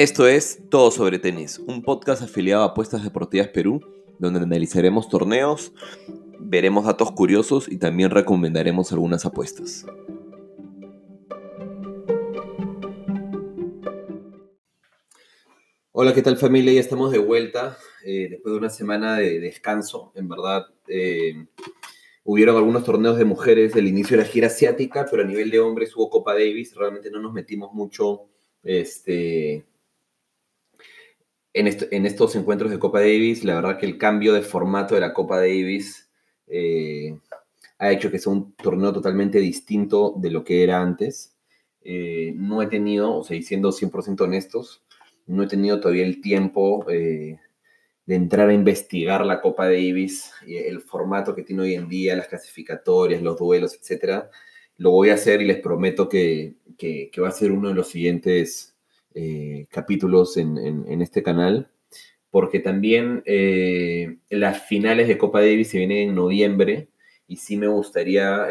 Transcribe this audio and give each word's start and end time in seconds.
Esto 0.00 0.26
es 0.26 0.62
Todo 0.70 0.90
sobre 0.90 1.18
Tenis, 1.18 1.58
un 1.58 1.82
podcast 1.82 2.22
afiliado 2.22 2.62
a 2.62 2.68
Apuestas 2.68 3.04
Deportivas 3.04 3.48
Perú, 3.48 3.82
donde 4.18 4.40
analizaremos 4.40 5.10
torneos, 5.10 5.74
veremos 6.38 6.86
datos 6.86 7.12
curiosos 7.12 7.70
y 7.70 7.76
también 7.76 8.08
recomendaremos 8.08 8.92
algunas 8.92 9.26
apuestas. 9.26 9.84
Hola, 15.92 16.14
¿qué 16.14 16.22
tal 16.22 16.38
familia? 16.38 16.72
Ya 16.72 16.80
estamos 16.80 17.12
de 17.12 17.18
vuelta 17.18 17.76
eh, 18.02 18.28
después 18.30 18.54
de 18.54 18.58
una 18.58 18.70
semana 18.70 19.18
de 19.18 19.38
descanso. 19.38 20.12
En 20.14 20.30
verdad, 20.30 20.64
eh, 20.88 21.44
hubieron 22.24 22.56
algunos 22.56 22.84
torneos 22.84 23.18
de 23.18 23.26
mujeres 23.26 23.74
del 23.74 23.86
inicio 23.86 24.16
de 24.16 24.22
la 24.22 24.28
gira 24.30 24.46
asiática, 24.46 25.06
pero 25.10 25.24
a 25.24 25.26
nivel 25.26 25.50
de 25.50 25.60
hombres 25.60 25.94
hubo 25.94 26.08
Copa 26.08 26.32
Davis. 26.32 26.74
Realmente 26.74 27.10
no 27.10 27.20
nos 27.20 27.34
metimos 27.34 27.74
mucho 27.74 28.30
este, 28.62 29.66
en, 31.52 32.06
estos 32.06 32.36
encuentros 32.36 32.70
de 32.70 32.78
Copa 32.78 33.00
Davis. 33.00 33.44
La 33.44 33.54
verdad 33.54 33.78
que 33.78 33.86
el 33.86 33.98
cambio 33.98 34.32
de 34.32 34.42
formato 34.42 34.94
de 34.94 35.00
la 35.00 35.14
Copa 35.14 35.38
Davis 35.38 36.10
eh, 36.46 37.18
ha 37.78 37.92
hecho 37.92 38.10
que 38.10 38.18
sea 38.18 38.32
un 38.32 38.54
torneo 38.54 38.92
totalmente 38.92 39.38
distinto 39.38 40.14
de 40.16 40.30
lo 40.30 40.44
que 40.44 40.62
era 40.62 40.80
antes. 40.80 41.36
no 41.84 42.62
he 42.62 42.66
tenido, 42.66 43.16
o 43.16 43.24
sea, 43.24 43.40
siendo 43.42 43.70
100% 43.72 44.20
honestos, 44.20 44.82
no 45.30 45.44
he 45.44 45.46
tenido 45.46 45.80
todavía 45.80 46.04
el 46.04 46.20
tiempo 46.20 46.84
eh, 46.90 47.38
de 48.04 48.14
entrar 48.14 48.48
a 48.48 48.54
investigar 48.54 49.24
la 49.24 49.40
Copa 49.40 49.66
Davis, 49.66 50.32
el 50.46 50.80
formato 50.80 51.34
que 51.34 51.42
tiene 51.42 51.62
hoy 51.62 51.74
en 51.74 51.88
día, 51.88 52.16
las 52.16 52.26
clasificatorias, 52.26 53.22
los 53.22 53.38
duelos, 53.38 53.74
etc. 53.74 54.24
Lo 54.76 54.90
voy 54.90 55.10
a 55.10 55.14
hacer 55.14 55.40
y 55.40 55.46
les 55.46 55.60
prometo 55.60 56.08
que, 56.08 56.56
va 57.22 57.28
a 57.28 57.32
ser 57.32 57.52
uno 57.52 57.68
de 57.68 57.74
los 57.74 57.88
siguientes 57.88 58.69
eh, 59.14 59.66
capítulos 59.70 60.36
en, 60.36 61.02
este 61.02 61.22
canal, 61.22 61.70
porque 62.30 62.60
también 62.60 63.22
eh, 63.26 64.18
las 64.30 64.62
finales 64.66 65.08
de 65.08 65.18
Copa 65.18 65.40
Davis 65.40 65.70
se 65.70 65.78
vienen 65.78 66.10
en 66.10 66.14
noviembre 66.14 66.88
y 67.26 67.36
sí 67.36 67.56
me 67.56 67.68
gustaría 67.68 68.48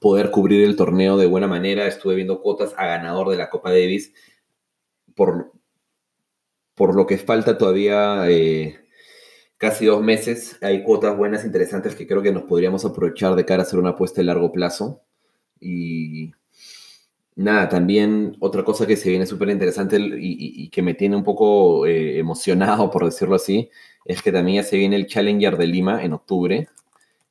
poder 0.00 0.30
cubrir 0.30 0.64
el 0.64 0.76
torneo 0.76 1.16
de 1.16 1.26
buena 1.26 1.46
manera. 1.46 1.86
Estuve 1.86 2.16
viendo 2.16 2.42
cuotas 2.42 2.74
a 2.76 2.86
ganador 2.86 3.30
de 3.30 3.36
la 3.36 3.50
Copa 3.50 3.70
Davis 3.70 4.12
por, 5.14 5.52
por 6.74 6.94
lo 6.94 7.06
que 7.06 7.18
falta 7.18 7.58
todavía 7.58 8.28
eh, 8.28 8.80
casi 9.56 9.86
dos 9.86 10.02
meses, 10.02 10.58
hay 10.60 10.82
cuotas 10.82 11.16
buenas, 11.16 11.44
interesantes 11.44 11.94
que 11.94 12.06
creo 12.06 12.22
que 12.22 12.32
nos 12.32 12.44
podríamos 12.44 12.84
aprovechar 12.84 13.34
de 13.34 13.44
cara 13.44 13.62
a 13.62 13.66
hacer 13.66 13.78
una 13.78 13.90
apuesta 13.90 14.20
de 14.20 14.26
largo 14.26 14.52
plazo. 14.52 15.02
Y 15.60 16.32
nada, 17.36 17.68
también 17.68 18.36
otra 18.40 18.64
cosa 18.64 18.86
que 18.86 18.96
se 18.96 19.10
viene 19.10 19.26
súper 19.26 19.50
interesante 19.50 19.98
y, 19.98 20.68
que 20.70 20.82
me 20.82 20.94
tiene 20.94 21.16
un 21.16 21.24
poco 21.24 21.86
eh, 21.86 22.18
emocionado, 22.18 22.90
por 22.90 23.04
decirlo 23.04 23.36
así, 23.36 23.70
es 24.04 24.22
que 24.22 24.32
también 24.32 24.62
ya 24.62 24.68
se 24.68 24.76
viene 24.76 24.96
el 24.96 25.06
Challenger 25.06 25.56
de 25.56 25.66
Lima 25.66 26.02
en 26.04 26.12
octubre. 26.12 26.68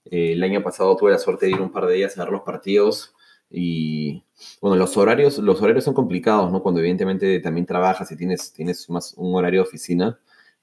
Eh, 0.05 0.33
el 0.33 0.43
año 0.43 0.63
pasado 0.63 0.95
tuve 0.95 1.11
la 1.11 1.19
suerte 1.19 1.45
de 1.45 1.53
ir 1.53 1.61
un 1.61 1.71
par 1.71 1.85
de 1.85 1.95
días 1.95 2.17
a 2.17 2.23
ver 2.23 2.31
los 2.33 2.41
partidos 2.41 3.13
y 3.49 4.23
bueno, 4.61 4.77
los 4.77 4.95
horarios, 4.97 5.37
los 5.39 5.61
horarios 5.61 5.83
son 5.83 5.93
complicados, 5.93 6.51
¿no? 6.51 6.63
Cuando 6.63 6.79
evidentemente 6.79 7.39
también 7.39 7.65
trabajas 7.65 8.11
y 8.11 8.17
tienes, 8.17 8.53
tienes 8.53 8.89
más 8.89 9.13
un 9.17 9.35
horario 9.35 9.61
de 9.61 9.67
oficina, 9.67 10.19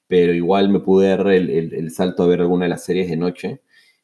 pero 0.07 0.33
igual 0.33 0.71
me 0.71 0.81
pude 0.81 1.09
dar 1.09 1.29
el, 1.29 1.51
el, 1.51 1.91
salto 1.91 2.23
a 2.23 2.27
ver 2.27 2.41
alguna 2.41 2.65
de 2.65 2.71
las 2.71 2.85
series 2.85 3.11
de 3.11 3.17
noche. 3.17 3.61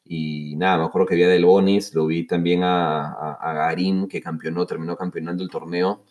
Y 0.07 0.55
nada, 0.55 0.77
me 0.77 0.83
acuerdo 0.85 1.07
que 1.07 1.15
había 1.15 1.27
del 1.27 1.45
Bonis, 1.45 1.93
lo 1.95 2.05
vi 2.05 2.27
también 2.27 2.61
a, 2.63 3.33
a, 3.33 3.53
Garín, 3.53 4.07
que 4.07 4.21
campeonó, 4.21 4.65
terminó 4.65 4.95
campeonando 4.95 5.43
el 5.43 5.49
torneo. 5.49 6.03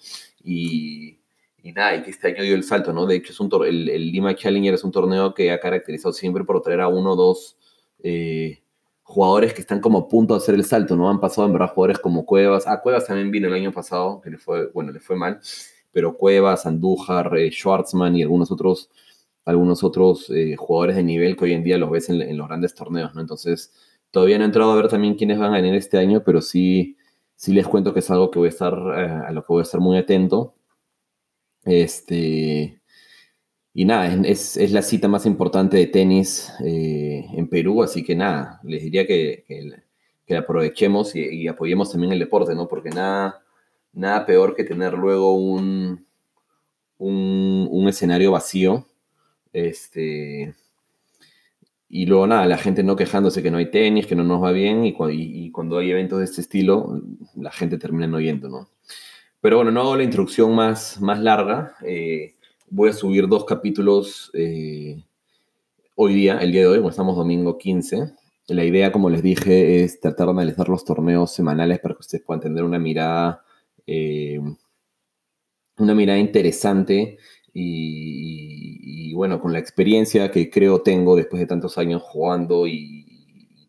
Y, 0.42 1.20
y, 1.62 1.72
nada, 1.72 1.96
y 1.96 2.02
que 2.02 2.10
este 2.10 2.28
año 2.28 2.42
dio 2.42 2.56
el 2.56 2.64
salto, 2.64 2.92
¿no? 2.92 3.06
De 3.06 3.16
hecho, 3.16 3.32
es 3.32 3.38
un 3.38 3.50
el, 3.64 3.88
el, 3.88 4.10
Lima 4.10 4.34
Challenger 4.34 4.74
es 4.74 4.82
un 4.82 4.90
torneo 4.90 5.32
que 5.32 5.52
ha 5.52 5.60
caracterizado 5.60 6.12
siempre 6.12 6.44
por 6.44 6.60
traer 6.60 6.80
a 6.80 6.88
uno 6.88 7.12
o 7.12 7.16
dos 7.16 7.56
eh, 8.02 8.62
jugadores 9.04 9.54
que 9.54 9.60
están 9.60 9.80
como 9.80 9.98
a 9.98 10.08
punto 10.08 10.34
de 10.34 10.38
hacer 10.38 10.56
el 10.56 10.64
salto, 10.64 10.96
¿no? 10.96 11.08
Han 11.08 11.20
pasado 11.20 11.46
en 11.46 11.52
verdad 11.52 11.72
jugadores 11.72 12.00
como 12.00 12.26
Cuevas. 12.26 12.66
Ah, 12.66 12.80
Cuevas 12.80 13.06
también 13.06 13.30
vino 13.30 13.46
el 13.46 13.54
año 13.54 13.70
pasado, 13.70 14.20
que 14.20 14.30
le 14.30 14.38
fue, 14.38 14.66
bueno, 14.72 14.90
le 14.90 14.98
fue 14.98 15.14
mal, 15.14 15.40
pero 15.92 16.16
Cuevas, 16.16 16.66
Andújar, 16.66 17.36
eh, 17.36 17.50
Schwartzman 17.52 18.16
y 18.16 18.22
algunos 18.22 18.50
otros, 18.50 18.90
algunos 19.44 19.84
otros 19.84 20.30
eh, 20.30 20.56
jugadores 20.56 20.96
de 20.96 21.02
nivel 21.02 21.36
que 21.36 21.44
hoy 21.44 21.52
en 21.52 21.64
día 21.64 21.78
los 21.78 21.90
ves 21.90 22.08
en, 22.08 22.36
los 22.36 22.48
grandes 22.48 22.74
torneos, 22.74 23.14
¿no? 23.14 23.20
Entonces, 23.20 23.72
todavía 24.10 24.38
no 24.38 24.44
he 24.44 24.46
entrado 24.46 24.72
a 24.72 24.76
ver 24.76 24.88
también 24.88 25.14
quiénes 25.14 25.38
van 25.38 25.52
a 25.52 25.56
venir 25.56 25.74
este 25.74 25.98
año, 25.98 26.22
pero 26.24 26.40
sí, 26.40 26.96
sí 27.36 27.52
les 27.52 27.66
cuento 27.66 27.92
que 27.92 28.00
es 28.00 28.10
algo 28.10 28.30
que 28.30 28.38
voy 28.38 28.46
a 28.46 28.50
estar, 28.50 28.72
eh, 28.72 29.22
a 29.28 29.32
lo 29.32 29.42
que 29.42 29.52
voy 29.52 29.60
a 29.60 29.64
estar 29.64 29.80
muy 29.80 29.98
atento. 29.98 30.54
Este, 31.64 32.80
y 33.72 33.84
nada, 33.84 34.14
es, 34.26 34.56
es, 34.56 34.72
la 34.72 34.82
cita 34.82 35.08
más 35.08 35.26
importante 35.26 35.76
de 35.76 35.86
tenis 35.86 36.52
eh, 36.64 37.26
en 37.32 37.48
Perú, 37.48 37.82
así 37.82 38.04
que 38.04 38.14
nada, 38.14 38.60
les 38.62 38.82
diría 38.82 39.06
que, 39.06 39.44
que, 40.26 40.36
aprovechemos 40.36 41.14
y, 41.16 41.48
apoyemos 41.48 41.90
también 41.90 42.12
el 42.12 42.18
deporte, 42.18 42.54
¿no? 42.54 42.68
Porque 42.68 42.90
nada, 42.90 43.42
nada 43.92 44.26
peor 44.26 44.54
que 44.54 44.64
tener 44.64 44.94
luego 44.94 45.34
un, 45.34 46.06
un, 46.98 47.68
un 47.70 47.88
escenario 47.88 48.32
vacío, 48.32 48.86
este, 49.54 50.54
y 51.88 52.06
luego 52.06 52.26
nada, 52.26 52.44
la 52.46 52.58
gente 52.58 52.82
no 52.82 52.96
quejándose 52.96 53.40
que 53.40 53.52
no 53.52 53.58
hay 53.58 53.70
tenis, 53.70 54.06
que 54.06 54.16
no 54.16 54.24
nos 54.24 54.42
va 54.42 54.50
bien, 54.50 54.84
y, 54.84 54.92
cuando 55.52 55.78
hay 55.78 55.92
eventos 55.92 56.18
de 56.18 56.24
este 56.24 56.40
estilo, 56.40 57.00
la 57.36 57.52
gente 57.52 57.78
termina 57.78 58.08
no 58.08 58.18
¿no? 58.48 58.68
Pero 59.40 59.56
bueno, 59.56 59.70
no 59.70 59.82
hago 59.82 59.96
la 59.96 60.02
introducción 60.02 60.56
más, 60.56 61.00
más 61.00 61.20
larga. 61.20 61.76
Eh, 61.86 62.34
voy 62.68 62.90
a 62.90 62.92
subir 62.92 63.28
dos 63.28 63.44
capítulos 63.44 64.32
eh, 64.34 65.04
hoy 65.94 66.14
día, 66.14 66.38
el 66.38 66.50
día 66.50 66.62
de 66.62 66.66
hoy, 66.66 66.88
estamos 66.88 67.14
domingo 67.14 67.56
15. 67.58 68.12
La 68.48 68.64
idea, 68.64 68.90
como 68.90 69.08
les 69.08 69.22
dije, 69.22 69.84
es 69.84 70.00
tratar 70.00 70.26
de 70.26 70.32
analizar 70.32 70.68
los 70.68 70.84
torneos 70.84 71.32
semanales 71.32 71.78
para 71.78 71.94
que 71.94 72.00
ustedes 72.00 72.24
puedan 72.24 72.40
tener 72.40 72.64
una 72.64 72.80
mirada, 72.80 73.44
eh, 73.86 74.40
una 75.78 75.94
mirada 75.94 76.18
interesante 76.18 77.18
y, 77.54 79.14
bueno, 79.14 79.40
con 79.40 79.52
la 79.52 79.60
experiencia 79.60 80.30
que 80.30 80.50
creo 80.50 80.82
tengo 80.82 81.14
después 81.16 81.40
de 81.40 81.46
tantos 81.46 81.78
años 81.78 82.02
jugando 82.02 82.66
y, 82.66 83.00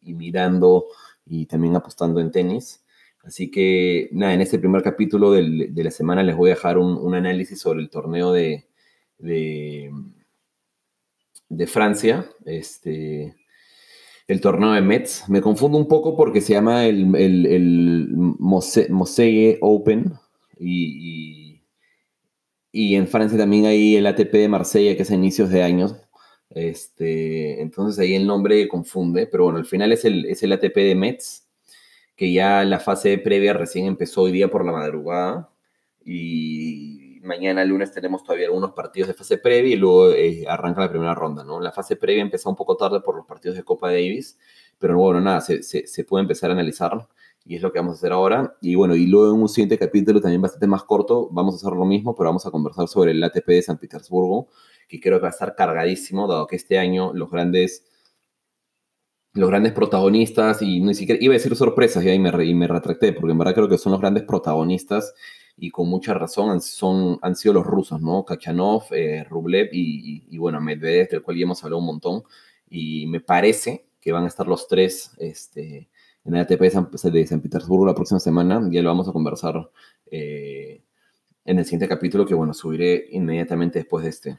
mirando 0.04 0.86
y 1.26 1.46
también 1.46 1.76
apostando 1.76 2.20
en 2.20 2.32
tenis. 2.32 2.84
Así 3.24 3.50
que 3.50 4.10
nada, 4.12 4.34
en 4.34 4.42
este 4.42 4.60
primer 4.60 4.84
capítulo 4.84 5.32
de 5.32 5.84
la 5.84 5.92
semana 5.92 6.24
les 6.24 6.36
voy 6.36 6.52
a 6.52 6.56
dejar 6.56 6.78
un 6.78 7.14
análisis 7.16 7.60
sobre 7.60 7.82
el 7.82 7.90
torneo 7.90 8.32
de, 8.32 8.66
de, 9.20 9.92
Francia, 11.68 12.30
este, 12.46 13.36
el 14.28 14.42
torneo 14.42 14.72
de 14.72 14.82
Metz. 14.82 15.28
Me 15.30 15.42
confundo 15.42 15.78
un 15.78 15.88
poco 15.88 16.16
porque 16.16 16.42
se 16.42 16.54
llama 16.54 16.86
el, 16.86 17.16
el, 17.16 17.46
el 17.46 18.16
Open 19.62 20.14
y, 20.60 21.45
y, 22.76 22.96
en 22.96 23.08
Francia 23.08 23.38
también 23.38 23.66
hay 23.66 23.96
el 23.96 24.06
ATP 24.06 24.34
de 24.34 24.50
Marsella 24.50 24.96
que 24.96 25.04
es 25.04 25.12
a 25.12 25.16
inicios 25.16 25.50
de 25.50 25.64
años. 25.64 25.96
Este, 26.50 27.62
entonces 27.62 28.00
ahí 28.00 28.16
el 28.16 28.28
nombre 28.28 28.68
confunde, 28.68 29.28
pero 29.28 29.46
bueno, 29.46 29.60
al 29.60 29.66
final 29.66 29.92
es 29.94 30.06
el, 30.06 30.26
es 30.26 30.44
el 30.44 30.52
ATP 30.52 30.76
de 30.76 30.96
Metz, 30.96 31.48
que 32.16 32.32
ya 32.34 32.64
la 32.66 32.80
fase 32.80 33.18
previa 33.18 33.54
recién 33.54 33.86
empezó 33.86 34.24
hoy 34.24 34.32
día 34.32 34.50
por 34.50 34.66
la 34.66 34.72
madrugada 34.74 35.50
y 36.04 37.20
mañana 37.24 37.66
lunes 37.66 37.92
tenemos 37.92 38.24
todavía 38.24 38.48
algunos 38.48 38.72
partidos 38.74 39.08
de 39.08 39.14
fase 39.16 39.38
previa 39.38 39.74
y 39.74 39.78
luego 39.78 40.12
eh, 40.12 40.46
arranca 40.48 40.82
la 40.82 40.90
primera 40.90 41.16
ronda, 41.16 41.44
¿no? 41.44 41.60
La 41.60 41.72
fase 41.72 41.96
previa 41.96 42.22
empezó 42.22 42.50
un 42.50 42.56
poco 42.56 42.78
tarde 42.78 43.02
por 43.02 43.16
los 43.16 43.26
partidos 43.26 43.58
de 43.58 43.64
Copa 43.64 43.88
Davis, 43.88 44.38
pero 44.80 44.98
bueno, 44.98 45.22
nada, 45.22 45.42
se, 45.42 45.64
se, 45.64 46.04
puede 46.04 46.24
empezar 46.24 46.50
a 46.50 46.54
analizar 46.54 47.08
y 47.46 47.56
es 47.56 47.62
lo 47.62 47.72
que 47.72 47.80
vamos 47.80 47.94
a 47.94 47.96
hacer 47.96 48.12
ahora. 48.12 48.58
Y 48.60 48.76
bueno, 48.76 48.96
y 48.96 49.06
luego 49.06 49.36
en 49.36 49.42
un 49.42 49.50
siguiente 49.50 49.78
capítulo 49.78 50.20
también 50.20 50.42
bastante 50.42 50.68
más 50.68 50.84
corto, 50.84 51.30
vamos 51.32 51.54
a 51.54 51.58
hacer 51.58 51.78
lo 51.78 51.86
mismo, 51.86 52.16
pero 52.16 52.30
vamos 52.30 52.46
a 52.46 52.52
conversar 52.52 52.88
sobre 52.88 53.12
el 53.12 53.24
ATP 53.24 53.48
de 53.48 53.62
San 53.62 53.78
Petersburgo, 53.78 54.48
que 54.88 55.00
creo 55.00 55.20
que 55.20 55.24
va 55.24 55.30
a 55.30 55.32
estar 55.32 55.56
cargadísimo, 55.56 56.28
dado 56.28 56.48
que 56.48 56.56
este 56.56 56.80
año 56.80 57.14
los 57.14 57.30
grandes 57.30 57.86
los 59.34 59.50
grandes 59.50 59.74
protagonistas, 59.74 60.62
y 60.62 60.80
ni 60.80 60.94
siquiera 60.94 61.22
iba 61.22 61.34
a 61.34 61.38
decir 61.38 61.54
sorpresas, 61.58 62.04
y 62.06 62.10
ahí 62.10 62.20
me, 62.20 62.32
y 62.46 62.54
me 62.54 62.68
retracté, 62.68 63.12
porque 63.12 63.34
en 63.34 63.38
verdad 63.38 63.54
creo 63.54 63.68
que 63.68 63.78
son 63.78 63.92
los 63.92 64.00
grandes 64.00 64.24
protagonistas 64.24 65.14
y 65.58 65.72
con 65.72 65.90
mucha 65.90 66.14
razón 66.14 66.50
han, 66.50 66.62
son, 66.62 67.20
han 67.22 67.36
sido 67.36 67.54
los 67.54 67.66
rusos, 67.66 68.02
¿no? 68.02 68.26
Kachanov, 68.26 68.84
eh, 68.92 69.26
Rublev 69.30 69.70
y, 69.72 70.38
bueno, 70.38 70.60
Medvedev, 70.60 71.10
del 71.10 71.22
cual 71.22 71.38
ya 71.38 71.44
hemos 71.44 71.64
hablado 71.64 71.80
un 71.80 71.86
montón. 71.86 72.24
Y 72.70 73.08
me 73.08 73.22
parece 73.22 73.86
que 74.02 74.12
van 74.12 74.26
a 74.26 74.28
estar 74.28 74.48
los 74.48 74.68
tres 74.68 75.12
este, 75.18 75.90
en 76.26 76.36
el 76.36 76.42
ATP 76.42 76.60
de 76.60 77.28
San, 77.28 77.42
Petersburgo 77.42 77.86
la 77.86 77.96
próxima 77.96 78.20
semana. 78.20 78.68
Ya 78.72 78.82
lo 78.82 78.90
vamos 78.90 79.08
a 79.08 79.14
conversar 79.14 79.70
eh, 80.10 80.82
en 81.46 81.60
el 81.60 81.66
siguiente 81.66 81.88
capítulo, 81.88 82.26
que 82.26 82.34
bueno, 82.34 82.54
subiré 82.54 83.08
inmediatamente 83.12 83.80
después 83.80 84.04
de 84.04 84.10
este. 84.10 84.38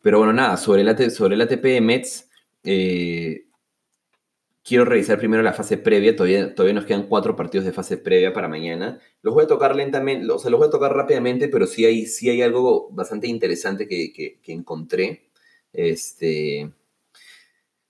Pero 0.00 0.18
bueno, 0.18 0.32
nada, 0.32 0.56
sobre 0.56 0.82
el, 0.82 1.10
sobre 1.10 1.34
el 1.34 1.40
ATP 1.42 1.62
de 1.62 1.80
Metz, 1.80 2.28
eh, 2.62 3.46
quiero 4.64 4.84
revisar 4.84 5.18
primero 5.18 5.42
la 5.42 5.52
fase 5.52 5.78
previa. 5.78 6.16
Todavía, 6.16 6.54
todavía 6.54 6.74
nos 6.74 6.86
quedan 6.86 7.06
cuatro 7.06 7.36
partidos 7.36 7.66
de 7.66 7.72
fase 7.72 7.98
previa 7.98 8.32
para 8.32 8.48
mañana. 8.48 8.98
Los 9.22 9.34
voy 9.34 9.44
a 9.44 9.46
tocar 9.46 9.76
lentamente, 9.76 10.30
o 10.30 10.38
sea, 10.38 10.50
los 10.50 10.58
voy 10.58 10.68
a 10.68 10.72
tocar 10.72 10.94
rápidamente, 10.94 11.48
pero 11.48 11.66
sí 11.66 11.84
hay, 11.84 12.06
sí 12.06 12.30
hay 12.30 12.42
algo 12.42 12.88
bastante 12.90 13.28
interesante 13.28 13.86
que, 13.86 14.12
que, 14.12 14.52
encontré 14.52 15.30
este, 15.72 16.70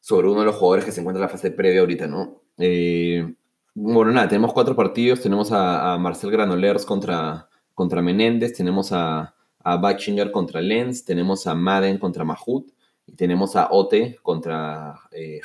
sobre 0.04 0.28
uno 0.28 0.40
de 0.40 0.46
los 0.46 0.56
jugadores 0.56 0.84
que 0.84 0.92
se 0.92 1.00
encuentra 1.00 1.24
en 1.24 1.30
la 1.30 1.30
fase 1.30 1.50
previa 1.50 1.80
ahorita, 1.80 2.06
¿no? 2.06 2.42
Eh, 2.58 3.26
bueno, 3.72 4.12
nada, 4.12 4.28
tenemos 4.28 4.52
cuatro 4.52 4.76
partidos. 4.76 5.22
Tenemos 5.22 5.50
a, 5.50 5.96
Marcel 5.98 6.30
Granolers 6.30 6.84
contra, 6.84 7.48
contra 7.72 8.02
Menéndez, 8.02 8.52
tenemos 8.52 8.92
a, 8.92 9.34
a 9.60 9.76
Bachinger 9.78 10.30
contra 10.30 10.60
Lenz, 10.60 11.06
tenemos 11.06 11.46
a 11.46 11.54
Madden 11.54 11.96
contra 11.96 12.22
Mahut 12.22 12.70
y 13.06 13.12
tenemos 13.14 13.56
a 13.56 13.68
Ote 13.70 14.18
contra 14.20 14.94
eh. 15.10 15.40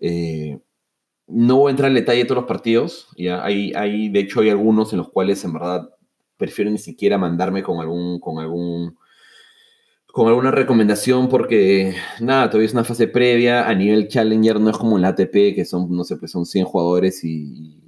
Eh, 0.00 0.58
no 1.28 1.56
voy 1.56 1.68
a 1.68 1.70
entrar 1.70 1.88
en 1.88 1.94
detalle 1.94 2.18
de 2.18 2.24
todos 2.26 2.42
los 2.42 2.48
partidos. 2.48 3.08
Ya 3.16 3.42
hay, 3.42 3.72
hay, 3.74 4.10
de 4.10 4.20
hecho, 4.20 4.40
hay 4.40 4.50
algunos 4.50 4.92
en 4.92 4.98
los 4.98 5.08
cuales 5.08 5.42
en 5.44 5.54
verdad 5.54 5.88
prefiero 6.36 6.70
ni 6.70 6.76
siquiera 6.76 7.16
mandarme 7.16 7.62
con 7.62 7.80
algún, 7.80 8.20
con 8.20 8.38
algún, 8.38 8.98
con 10.18 10.26
alguna 10.26 10.50
recomendación 10.50 11.28
porque 11.28 11.94
nada, 12.18 12.50
todavía 12.50 12.66
es 12.66 12.72
una 12.72 12.82
fase 12.82 13.06
previa. 13.06 13.68
A 13.68 13.72
nivel 13.72 14.08
Challenger 14.08 14.58
no 14.58 14.70
es 14.70 14.76
como 14.76 14.98
el 14.98 15.04
ATP, 15.04 15.54
que 15.54 15.64
son, 15.64 15.94
no 15.94 16.02
sé, 16.02 16.16
pues 16.16 16.32
son 16.32 16.44
100 16.44 16.64
jugadores 16.64 17.22
y, 17.22 17.80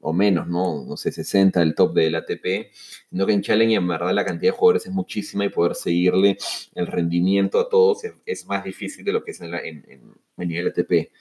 o 0.00 0.12
menos, 0.12 0.48
¿no? 0.48 0.84
No 0.84 0.96
sé, 0.96 1.12
60 1.12 1.62
el 1.62 1.76
top 1.76 1.94
del 1.94 2.16
ATP, 2.16 2.72
sino 3.08 3.24
que 3.24 3.34
en 3.34 3.42
Challenger 3.42 3.78
en 3.78 3.86
verdad 3.86 4.12
la 4.12 4.24
cantidad 4.24 4.50
de 4.50 4.58
jugadores 4.58 4.86
es 4.86 4.92
muchísima 4.92 5.44
y 5.44 5.48
poder 5.48 5.76
seguirle 5.76 6.38
el 6.74 6.88
rendimiento 6.88 7.60
a 7.60 7.68
todos 7.68 8.02
es, 8.26 8.46
más 8.46 8.64
difícil 8.64 9.04
de 9.04 9.12
lo 9.12 9.22
que 9.22 9.30
es 9.30 9.40
en, 9.40 9.54
en, 9.54 9.84
en 10.36 10.48
nivel 10.48 10.66
ATP. 10.66 11.12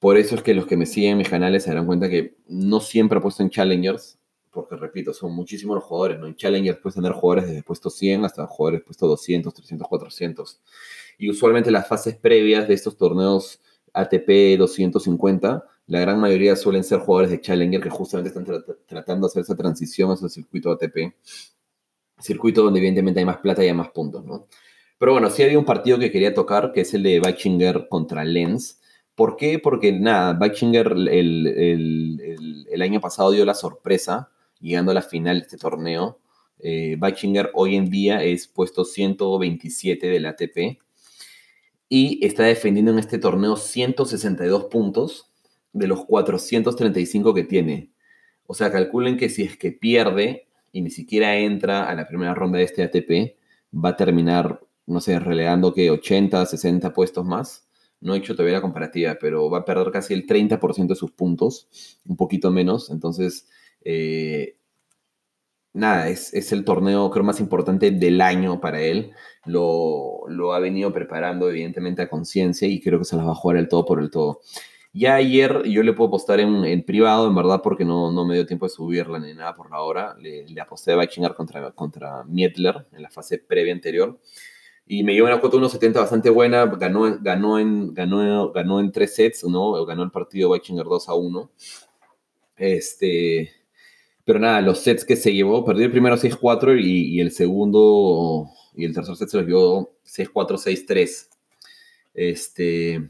Por 0.00 0.16
eso 0.16 0.34
es 0.34 0.42
que 0.42 0.54
los 0.54 0.66
que 0.66 0.76
me 0.76 0.86
siguen 0.86 1.12
en 1.12 1.18
mis 1.18 1.28
canales 1.28 1.62
se 1.62 1.70
darán 1.70 1.86
cuenta 1.86 2.08
que 2.08 2.34
no 2.48 2.80
siempre 2.80 3.18
he 3.18 3.22
puesto 3.22 3.44
en 3.44 3.50
Challengers, 3.50 4.18
porque 4.58 4.76
repito, 4.76 5.14
son 5.14 5.32
muchísimos 5.32 5.76
los 5.76 5.84
jugadores, 5.84 6.18
¿no? 6.18 6.26
En 6.26 6.34
Challengers 6.34 6.80
puedes 6.80 6.96
tener 6.96 7.12
jugadores 7.12 7.48
desde 7.48 7.62
puesto 7.62 7.90
100 7.90 8.24
hasta 8.24 8.44
jugadores 8.46 8.82
puesto 8.82 9.06
200, 9.06 9.54
300, 9.54 9.86
400. 9.86 10.60
Y 11.18 11.30
usualmente 11.30 11.70
las 11.70 11.86
fases 11.86 12.16
previas 12.16 12.66
de 12.66 12.74
estos 12.74 12.96
torneos 12.96 13.60
ATP 13.92 14.58
250, 14.58 15.64
la 15.86 16.00
gran 16.00 16.18
mayoría 16.18 16.56
suelen 16.56 16.82
ser 16.82 16.98
jugadores 16.98 17.30
de 17.30 17.40
Challenger 17.40 17.80
que 17.80 17.90
justamente 17.90 18.30
están 18.30 18.44
tratando 18.86 19.26
de 19.26 19.30
hacer 19.30 19.42
esa 19.42 19.56
transición 19.56 20.10
hacia 20.10 20.26
el 20.26 20.30
circuito 20.30 20.72
ATP. 20.72 21.14
Circuito 22.18 22.64
donde 22.64 22.80
evidentemente 22.80 23.20
hay 23.20 23.26
más 23.26 23.38
plata 23.38 23.64
y 23.64 23.68
hay 23.68 23.74
más 23.74 23.90
puntos, 23.90 24.24
¿no? 24.24 24.48
Pero 24.98 25.12
bueno, 25.12 25.30
sí 25.30 25.44
había 25.44 25.58
un 25.58 25.64
partido 25.64 26.00
que 26.00 26.10
quería 26.10 26.34
tocar, 26.34 26.72
que 26.72 26.80
es 26.80 26.92
el 26.92 27.04
de 27.04 27.20
Bachinger 27.20 27.86
contra 27.88 28.24
Lenz 28.24 28.78
¿Por 29.18 29.34
qué? 29.34 29.58
Porque 29.58 29.90
nada, 29.90 30.32
Bachinger 30.34 30.92
el, 30.92 32.78
año 32.80 33.00
pasado 33.00 33.32
dio 33.32 33.44
la 33.44 33.54
sorpresa, 33.54 34.30
llegando 34.60 34.92
a 34.92 34.94
la 34.94 35.02
final 35.02 35.38
de 35.38 35.42
este 35.44 35.58
torneo. 35.58 36.20
Eh, 36.60 36.98
hoy 37.54 37.76
en 37.76 37.90
día 37.90 38.22
es 38.22 38.48
puesto 38.48 38.84
127 38.84 40.08
del 40.08 40.26
ATP 40.26 40.80
y 41.88 42.24
está 42.24 42.44
defendiendo 42.44 42.92
en 42.92 42.98
este 42.98 43.18
torneo 43.18 43.56
162 43.56 44.64
puntos 44.64 45.30
de 45.72 45.86
los 45.86 46.04
435 46.04 47.34
que 47.34 47.44
tiene. 47.44 47.92
O 48.46 48.54
sea, 48.54 48.72
calculen 48.72 49.16
que 49.16 49.28
si 49.28 49.42
es 49.42 49.56
que 49.56 49.72
pierde 49.72 50.48
y 50.72 50.82
ni 50.82 50.90
siquiera 50.90 51.36
entra 51.36 51.88
a 51.88 51.94
la 51.94 52.06
primera 52.06 52.34
ronda 52.34 52.58
de 52.58 52.64
este 52.64 52.82
ATP, 52.82 53.36
va 53.72 53.90
a 53.90 53.96
terminar, 53.96 54.60
no 54.86 55.00
sé, 55.00 55.18
relegando 55.18 55.72
que 55.72 55.90
80, 55.90 56.44
60 56.46 56.92
puestos 56.92 57.24
más 57.24 57.68
no 58.00 58.14
he 58.14 58.18
hecho 58.18 58.34
todavía 58.34 58.56
la 58.56 58.62
comparativa, 58.62 59.16
pero 59.20 59.50
va 59.50 59.58
a 59.58 59.64
perder 59.64 59.90
casi 59.90 60.14
el 60.14 60.26
30% 60.26 60.88
de 60.88 60.94
sus 60.94 61.10
puntos, 61.10 61.68
un 62.06 62.16
poquito 62.16 62.50
menos. 62.50 62.90
Entonces, 62.90 63.48
eh, 63.90 64.58
nada, 65.72 66.08
es, 66.10 66.52
el 66.52 66.64
torneo 66.64 67.10
creo 67.10 67.24
más 67.24 67.40
importante 67.40 67.90
del 67.90 68.20
año 68.20 68.60
para 68.60 68.82
él. 68.82 69.12
Lo, 69.46 70.52
ha 70.52 70.58
venido 70.58 70.92
preparando 70.92 71.48
evidentemente 71.48 72.02
a 72.02 72.10
conciencia 72.10 72.68
y 72.68 72.80
creo 72.82 72.98
que 72.98 73.06
se 73.06 73.16
las 73.16 73.26
va 73.26 73.32
a 73.32 73.34
jugar 73.34 73.56
el 73.56 73.68
todo 73.68 73.86
por 73.86 74.00
el 74.00 74.10
todo. 74.10 74.40
Ya 74.92 75.14
ayer 75.14 75.62
yo 75.64 75.82
le 75.82 75.94
puedo 75.94 76.08
apostar 76.08 76.40
en, 76.40 76.82
privado, 76.84 77.28
en 77.28 77.34
verdad, 77.34 77.62
porque 77.62 77.84
no, 77.86 78.12
no, 78.12 78.26
me 78.26 78.34
dio 78.34 78.46
tiempo 78.46 78.66
de 78.66 78.70
subirla 78.70 79.18
ni 79.20 79.32
nada 79.32 79.54
por 79.56 79.70
la 79.70 79.80
hora. 79.80 80.14
Le, 80.18 80.44
aposté 80.60 80.92
a 80.92 81.34
contra, 81.34 81.70
contra 81.72 82.24
Mietler 82.24 82.86
en 82.92 83.02
la 83.02 83.10
fase 83.10 83.38
previa 83.38 83.72
anterior 83.72 84.18
y 84.86 85.02
me 85.04 85.14
llevó 85.14 85.28
una 85.28 85.40
cuota 85.40 85.56
1.70 85.56 85.94
bastante 85.94 86.30
buena, 86.30 86.66
ganó, 86.66 87.18
ganó, 87.20 87.58
en, 87.58 87.94
ganó, 87.94 88.52
ganó 88.52 88.80
en 88.80 88.92
tres 88.92 89.14
sets, 89.14 89.44
¿no? 89.44 89.84
Ganó 89.86 90.02
el 90.02 90.10
partido 90.10 90.50
Weichinger 90.50 90.84
2 90.84 91.08
a 91.08 91.14
1. 91.14 91.50
Este, 92.56 93.50
pero 94.28 94.40
nada, 94.40 94.60
los 94.60 94.80
sets 94.80 95.06
que 95.06 95.16
se 95.16 95.32
llevó, 95.32 95.64
perdió 95.64 95.86
el 95.86 95.90
primero 95.90 96.14
6-4 96.14 96.78
y, 96.78 97.18
el 97.18 97.30
segundo 97.30 98.50
y 98.74 98.84
el 98.84 98.92
tercer 98.92 99.16
set 99.16 99.30
se 99.30 99.38
los 99.38 99.46
llevó 99.46 99.96
6-4, 100.04 100.58
6-3. 100.58 101.28
Este, 102.12 103.08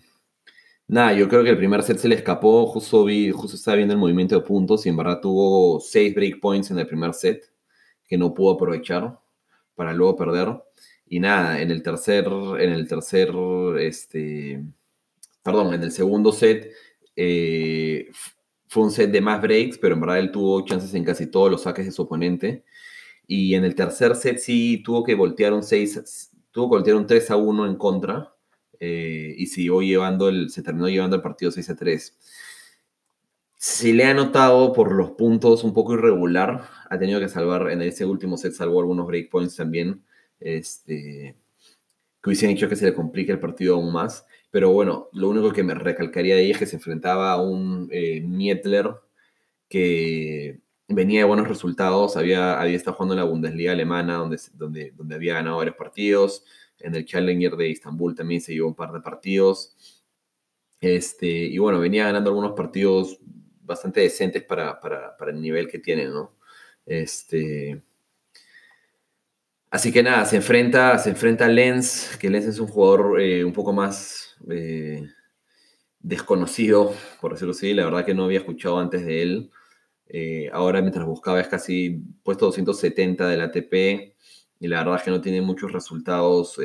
nada, 0.86 1.14
yo 1.14 1.28
creo 1.28 1.42
que 1.42 1.50
el 1.50 1.56
primer 1.56 1.82
set 1.82 1.98
se 1.98 2.06
le 2.06 2.14
escapó, 2.14 2.68
justo, 2.68 3.04
vi, 3.04 3.32
justo 3.32 3.56
estaba 3.56 3.78
viendo 3.78 3.94
el 3.94 3.98
movimiento 3.98 4.36
de 4.36 4.46
puntos 4.46 4.86
y 4.86 4.90
en 4.90 4.96
verdad 4.96 5.20
tuvo 5.20 5.80
6 5.80 6.14
breakpoints 6.14 6.70
en 6.70 6.78
el 6.78 6.86
primer 6.86 7.12
set 7.12 7.50
que 8.06 8.16
no 8.16 8.32
pudo 8.32 8.52
aprovechar 8.52 9.18
para 9.74 9.92
luego 9.92 10.14
perder. 10.14 10.62
Y 11.08 11.18
nada, 11.18 11.60
en 11.60 11.72
el 11.72 11.82
tercer, 11.82 12.26
en 12.60 12.70
el 12.70 12.86
tercer, 12.86 13.30
este, 13.80 14.62
perdón, 15.42 15.74
en 15.74 15.82
el 15.82 15.90
segundo 15.90 16.30
set 16.30 16.70
eh, 17.16 18.06
fue 18.68 18.84
un 18.84 18.90
set 18.90 19.10
de 19.10 19.20
más 19.20 19.40
breaks, 19.40 19.78
pero 19.78 19.94
en 19.94 20.00
verdad 20.00 20.18
él 20.18 20.30
tuvo 20.30 20.64
chances 20.64 20.92
en 20.94 21.04
casi 21.04 21.26
todos 21.26 21.50
los 21.50 21.62
saques 21.62 21.86
de 21.86 21.92
su 21.92 22.02
oponente. 22.02 22.64
Y 23.26 23.54
en 23.54 23.64
el 23.64 23.74
tercer 23.74 24.16
set 24.16 24.38
sí 24.38 24.82
tuvo 24.84 25.04
que 25.04 25.14
voltear 25.14 25.52
un 25.52 25.62
6, 25.62 26.30
tuvo 26.50 26.70
que 26.70 26.76
voltear 26.76 26.96
un 26.96 27.06
3 27.06 27.30
a 27.30 27.36
1 27.36 27.66
en 27.66 27.76
contra. 27.76 28.34
Eh, 28.80 29.34
y 29.36 29.46
siguió 29.46 29.82
llevando 29.82 30.28
el, 30.28 30.50
se 30.50 30.62
terminó 30.62 30.88
llevando 30.88 31.16
el 31.16 31.22
partido 31.22 31.50
6 31.50 31.70
a 31.70 31.76
3. 31.76 32.18
Si 33.56 33.92
le 33.92 34.04
ha 34.04 34.14
notado 34.14 34.72
por 34.72 34.92
los 34.92 35.10
puntos 35.12 35.64
un 35.64 35.74
poco 35.74 35.94
irregular. 35.94 36.62
Ha 36.90 36.98
tenido 36.98 37.20
que 37.20 37.28
salvar, 37.28 37.70
en 37.70 37.82
ese 37.82 38.04
último 38.04 38.36
set 38.36 38.52
salvó 38.52 38.80
algunos 38.80 39.06
breakpoints 39.06 39.56
también 39.56 40.04
este, 40.40 41.36
que 42.22 42.30
hubiesen 42.30 42.50
hecho 42.50 42.68
que 42.68 42.76
se 42.76 42.86
le 42.86 42.94
complique 42.94 43.32
el 43.32 43.40
partido 43.40 43.74
aún 43.74 43.92
más. 43.92 44.26
Pero 44.50 44.72
bueno, 44.72 45.08
lo 45.12 45.28
único 45.28 45.52
que 45.52 45.62
me 45.62 45.74
recalcaría 45.74 46.36
de 46.36 46.42
ella 46.42 46.52
es 46.52 46.58
que 46.58 46.66
se 46.66 46.76
enfrentaba 46.76 47.32
a 47.32 47.42
un 47.42 47.88
eh, 47.92 48.22
Mietler 48.22 48.94
que 49.68 50.60
venía 50.88 51.20
de 51.20 51.26
buenos 51.26 51.48
resultados, 51.48 52.16
había, 52.16 52.58
había 52.60 52.76
estado 52.76 52.96
jugando 52.96 53.14
en 53.14 53.20
la 53.20 53.26
Bundesliga 53.26 53.72
alemana, 53.72 54.14
donde, 54.14 54.40
donde, 54.54 54.92
donde 54.92 55.14
había 55.14 55.34
ganado 55.34 55.58
varios 55.58 55.76
partidos. 55.76 56.44
En 56.78 56.94
el 56.94 57.04
Challenger 57.04 57.56
de 57.56 57.68
Istambul 57.68 58.14
también 58.14 58.40
se 58.40 58.54
llevó 58.54 58.68
un 58.68 58.74
par 58.74 58.92
de 58.92 59.00
partidos. 59.00 60.02
Este, 60.80 61.26
y 61.26 61.58
bueno, 61.58 61.80
venía 61.80 62.04
ganando 62.04 62.30
algunos 62.30 62.52
partidos 62.52 63.18
bastante 63.62 64.00
decentes 64.00 64.44
para, 64.44 64.80
para, 64.80 65.16
para 65.16 65.30
el 65.30 65.40
nivel 65.40 65.68
que 65.68 65.78
tiene, 65.78 66.06
¿no? 66.06 66.36
Este, 66.86 67.82
Así 69.70 69.92
que 69.92 70.02
nada, 70.02 70.24
se 70.24 70.36
enfrenta, 70.36 70.96
se 70.98 71.10
enfrenta 71.10 71.44
a 71.44 71.48
Lenz, 71.48 72.16
que 72.16 72.30
Lenz 72.30 72.46
es 72.46 72.58
un 72.58 72.68
jugador 72.68 73.20
eh, 73.20 73.44
un 73.44 73.52
poco 73.52 73.72
más 73.74 74.34
eh, 74.48 75.06
desconocido, 76.00 76.94
por 77.20 77.32
decirlo 77.32 77.52
así. 77.52 77.74
La 77.74 77.84
verdad 77.84 78.06
que 78.06 78.14
no 78.14 78.24
había 78.24 78.38
escuchado 78.38 78.78
antes 78.78 79.04
de 79.04 79.22
él. 79.22 79.50
Eh, 80.06 80.48
ahora 80.52 80.80
mientras 80.80 81.04
buscaba 81.04 81.40
es 81.40 81.48
casi 81.48 82.02
puesto 82.22 82.46
270 82.46 83.28
del 83.28 83.42
ATP 83.42 83.74
y 84.60 84.68
la 84.68 84.82
verdad 84.82 85.02
que 85.04 85.10
no 85.10 85.20
tiene 85.20 85.42
muchos 85.42 85.70
resultados 85.70 86.58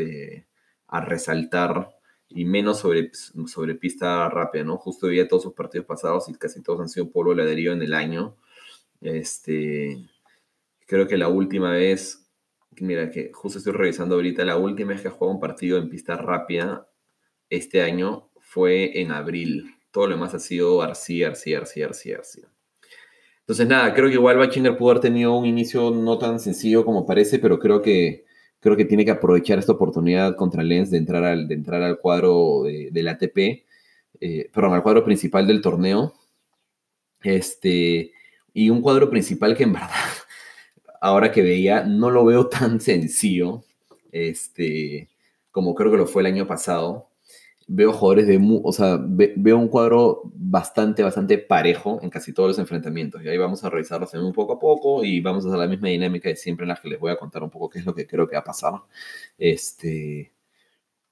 a 0.88 1.02
resaltar 1.02 1.90
y 2.30 2.46
menos 2.46 2.80
sobre, 2.80 3.12
sobre 3.14 3.76
pista 3.76 4.30
rápida, 4.30 4.64
¿no? 4.64 4.78
Justo 4.78 5.08
veía 5.08 5.28
todos 5.28 5.44
sus 5.44 5.54
partidos 5.54 5.86
pasados 5.86 6.30
y 6.30 6.34
casi 6.36 6.64
todos 6.64 6.80
han 6.80 6.90
sido 6.90 7.12
polvo 7.12 7.34
ladrillo 7.34 7.74
en 7.74 7.82
el 7.82 7.94
año. 7.94 8.38
Este, 9.02 9.98
creo 10.88 11.08
que 11.08 11.18
la 11.18 11.28
última 11.28 11.72
vez 11.72 12.23
Mira, 12.80 13.10
que 13.10 13.32
justo 13.34 13.60
estoy 13.60 13.74
revisando 13.74 14.16
ahorita, 14.16 14.46
la 14.46 14.58
última 14.58 14.92
vez 14.92 15.02
que 15.02 15.10
jugado 15.10 15.34
un 15.34 15.40
partido 15.40 15.78
en 15.78 15.90
pista 15.90 16.16
rápida 16.18 16.88
este 17.50 17.82
año 17.82 18.30
fue 18.40 19.02
en 19.02 19.12
abril. 19.12 19.76
Todo 19.92 20.08
lo 20.08 20.16
demás 20.16 20.34
ha 20.34 20.40
sido 20.40 20.78
García, 20.78 21.28
García, 21.28 21.60
García, 21.60 21.86
García, 21.88 22.16
García. 22.18 22.48
Entonces, 23.42 23.68
nada, 23.68 23.94
creo 23.94 24.08
que 24.08 24.16
igual 24.16 24.38
Bachinger 24.38 24.78
pudo 24.78 24.92
haber 24.92 25.02
tenido 25.02 25.36
un 25.36 25.46
inicio 25.46 25.92
no 25.92 26.18
tan 26.18 26.40
sencillo 26.40 26.86
como 26.86 27.06
parece, 27.06 27.40
pero 27.40 27.60
creo 27.60 27.82
que, 27.82 28.26
creo 28.60 28.78
que 28.78 28.86
tiene 28.86 29.04
que 29.04 29.12
aprovechar 29.12 29.60
esta 29.60 29.74
oportunidad 29.74 30.36
contra 30.36 30.64
Lens 30.64 30.90
de 30.90 30.98
entrar 30.98 31.24
al, 31.26 31.48
de 31.48 31.56
entrar 31.56 31.82
al 31.82 32.00
cuadro 32.00 32.64
del 32.64 33.08
ATP, 33.08 33.66
eh, 34.22 34.50
perdón, 34.54 34.74
al 34.74 34.84
cuadro 34.84 35.04
principal 35.04 35.46
del 35.46 35.62
torneo. 35.62 36.14
Este, 37.22 38.12
y 38.54 38.70
un 38.70 38.82
cuadro 38.82 39.10
principal 39.10 39.56
que 39.56 39.64
en 39.64 39.74
verdad 39.74 39.90
ahora 41.04 41.34
que 41.34 41.42
veía, 41.42 41.84
no 41.84 42.10
lo 42.10 42.24
veo 42.24 42.48
tan 42.48 42.80
sencillo, 42.80 43.64
este, 44.12 45.10
como 45.52 45.76
creo 45.76 45.92
que 45.92 45.98
lo 45.98 46.08
fue 46.08 46.22
el 46.22 46.28
año 46.28 46.48
pasado. 46.48 47.10
veo 47.68 47.94
jugadores 47.94 48.28
de, 48.28 48.40
o 48.64 48.72
sea, 48.74 49.00
veo 49.02 49.58
un 49.58 49.68
cuadro 49.68 50.22
bastante, 50.36 51.04
bastante 51.04 51.38
parejo 51.38 52.00
en 52.02 52.10
casi 52.10 52.34
todos 52.34 52.50
los 52.50 52.60
enfrentamientos. 52.60 53.24
Y 53.24 53.30
ahí 53.30 53.38
vamos 53.38 53.64
a 53.64 53.70
revisarlos 53.70 54.14
un 54.14 54.34
poco 54.34 54.54
a 54.54 54.60
poco 54.60 55.04
y 55.04 55.22
vamos 55.22 55.46
a 55.46 55.50
hacer 55.50 55.60
la 55.60 55.68
misma 55.68 55.90
dinámica 55.90 56.30
de 56.30 56.36
siempre 56.38 56.64
en 56.66 56.70
las 56.70 56.80
que 56.80 56.90
les 56.90 57.00
voy 57.00 57.12
a 57.12 57.18
contar 57.18 57.44
un 57.44 57.50
poco 57.50 57.70
qué 57.70 57.80
es 57.80 57.86
lo 57.86 57.96
que 57.96 58.08
creo 58.08 58.28
que 58.28 58.36
va 58.36 58.42
a 58.42 58.44
pasar. 58.46 58.74
Este, 59.38 60.32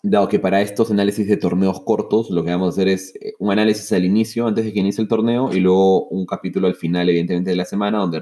dado 0.04 0.28
que 0.30 0.40
para 0.40 0.62
estos 0.62 0.92
análisis 0.92 1.28
de 1.28 1.38
torneos 1.38 1.82
cortos 1.82 2.30
lo 2.30 2.44
que 2.44 2.52
vamos 2.52 2.68
a 2.68 2.72
hacer 2.72 2.88
es 2.88 3.16
eh, 3.16 3.34
un 3.40 3.52
análisis 3.52 3.92
al 3.94 4.06
inicio, 4.06 4.48
antes 4.48 4.66
de 4.66 4.74
que 4.74 4.80
inicie 4.80 5.02
el 5.02 5.08
torneo, 5.10 5.52
y 5.54 5.60
luego 5.60 6.08
un 6.08 6.26
capítulo 6.26 6.68
al 6.68 6.76
final, 6.76 7.10
evidentemente, 7.10 7.50
de 7.52 7.58
la 7.58 7.66
semana, 7.66 8.00
donde 8.00 8.22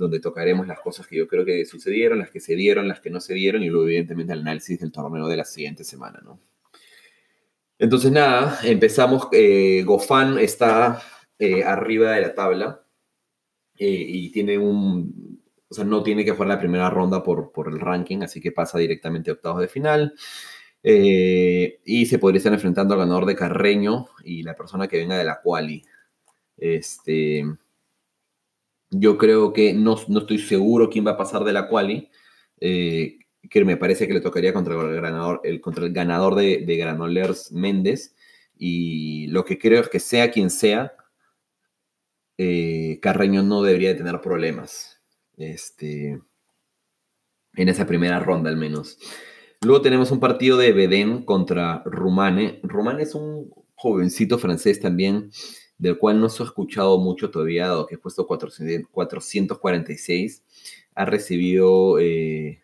donde 0.00 0.18
tocaremos 0.18 0.66
las 0.66 0.80
cosas 0.80 1.06
que 1.06 1.16
yo 1.16 1.28
creo 1.28 1.44
que 1.44 1.66
sucedieron, 1.66 2.18
las 2.18 2.30
que 2.30 2.40
se 2.40 2.56
dieron, 2.56 2.88
las 2.88 3.00
que 3.00 3.10
no 3.10 3.20
se 3.20 3.34
dieron 3.34 3.62
y 3.62 3.68
luego 3.68 3.86
evidentemente 3.86 4.32
el 4.32 4.40
análisis 4.40 4.80
del 4.80 4.90
torneo 4.90 5.28
de 5.28 5.36
la 5.36 5.44
siguiente 5.44 5.84
semana, 5.84 6.20
¿no? 6.24 6.40
Entonces 7.78 8.10
nada, 8.10 8.58
empezamos, 8.64 9.28
eh, 9.32 9.82
Gofan 9.84 10.38
está 10.38 11.02
eh, 11.38 11.62
arriba 11.64 12.12
de 12.12 12.20
la 12.22 12.34
tabla 12.34 12.82
eh, 13.76 14.04
y 14.08 14.30
tiene 14.32 14.56
un, 14.56 15.42
o 15.68 15.74
sea, 15.74 15.84
no 15.84 16.02
tiene 16.02 16.24
que 16.24 16.32
jugar 16.32 16.48
la 16.48 16.58
primera 16.58 16.88
ronda 16.88 17.22
por, 17.22 17.52
por 17.52 17.68
el 17.68 17.78
ranking, 17.78 18.22
así 18.22 18.40
que 18.40 18.52
pasa 18.52 18.78
directamente 18.78 19.30
a 19.30 19.34
octavos 19.34 19.60
de 19.60 19.68
final. 19.68 20.14
y 20.82 22.06
se 22.06 22.18
podría 22.18 22.38
estar 22.38 22.52
enfrentando 22.54 22.94
al 22.94 23.00
ganador 23.00 23.26
de 23.26 23.36
Carreño 23.36 24.08
y 24.24 24.42
la 24.42 24.54
persona 24.54 24.88
que 24.88 24.96
venga 24.98 25.18
de 25.18 25.24
la 25.24 25.40
quali. 25.42 25.82
Este, 26.56 27.44
yo 28.90 29.18
creo 29.18 29.52
que 29.52 29.72
no, 29.72 29.94
estoy 29.94 30.38
seguro 30.38 30.90
quién 30.90 31.06
va 31.06 31.12
a 31.12 31.16
pasar 31.16 31.44
de 31.44 31.52
la 31.52 31.68
quali. 31.68 32.10
Eh, 32.60 33.18
que 33.48 33.64
me 33.64 33.76
parece 33.76 34.06
que 34.06 34.12
le 34.12 34.20
tocaría 34.20 34.52
contra 34.52 34.74
el 34.74 35.00
ganador, 35.00 35.40
el, 35.44 35.60
contra 35.60 35.86
el 35.86 35.92
ganador 35.92 36.34
de, 36.34 36.64
de 36.66 36.76
Granolers 36.76 37.52
Méndez. 37.52 38.14
Y 38.58 39.28
lo 39.28 39.44
que 39.44 39.58
creo 39.58 39.80
es 39.80 39.88
que 39.88 40.00
sea 40.00 40.30
quien 40.30 40.50
sea, 40.50 40.92
eh, 42.36 42.98
Carreño 43.00 43.42
no 43.42 43.62
debería 43.62 43.90
de 43.90 43.94
tener 43.96 44.20
problemas. 44.20 45.00
Este, 45.36 46.20
en 47.54 47.68
esa 47.68 47.86
primera 47.86 48.20
ronda 48.20 48.50
al 48.50 48.56
menos. 48.56 48.98
Luego 49.62 49.82
tenemos 49.82 50.10
un 50.10 50.20
partido 50.20 50.56
de 50.56 50.72
Bedén 50.72 51.24
contra 51.24 51.82
Rumane. 51.84 52.60
Rumane 52.62 53.02
es 53.02 53.14
un 53.14 53.50
jovencito 53.74 54.38
francés 54.38 54.80
también 54.80 55.30
del 55.80 55.98
cual 55.98 56.20
no 56.20 56.28
se 56.28 56.42
ha 56.42 56.46
escuchado 56.46 56.98
mucho 56.98 57.30
todavía, 57.30 57.68
dado 57.68 57.86
que 57.86 57.94
ha 57.94 57.98
puesto 57.98 58.26
446. 58.26 60.42
Ha 60.94 61.04
recibido, 61.06 61.98
eh, 61.98 62.62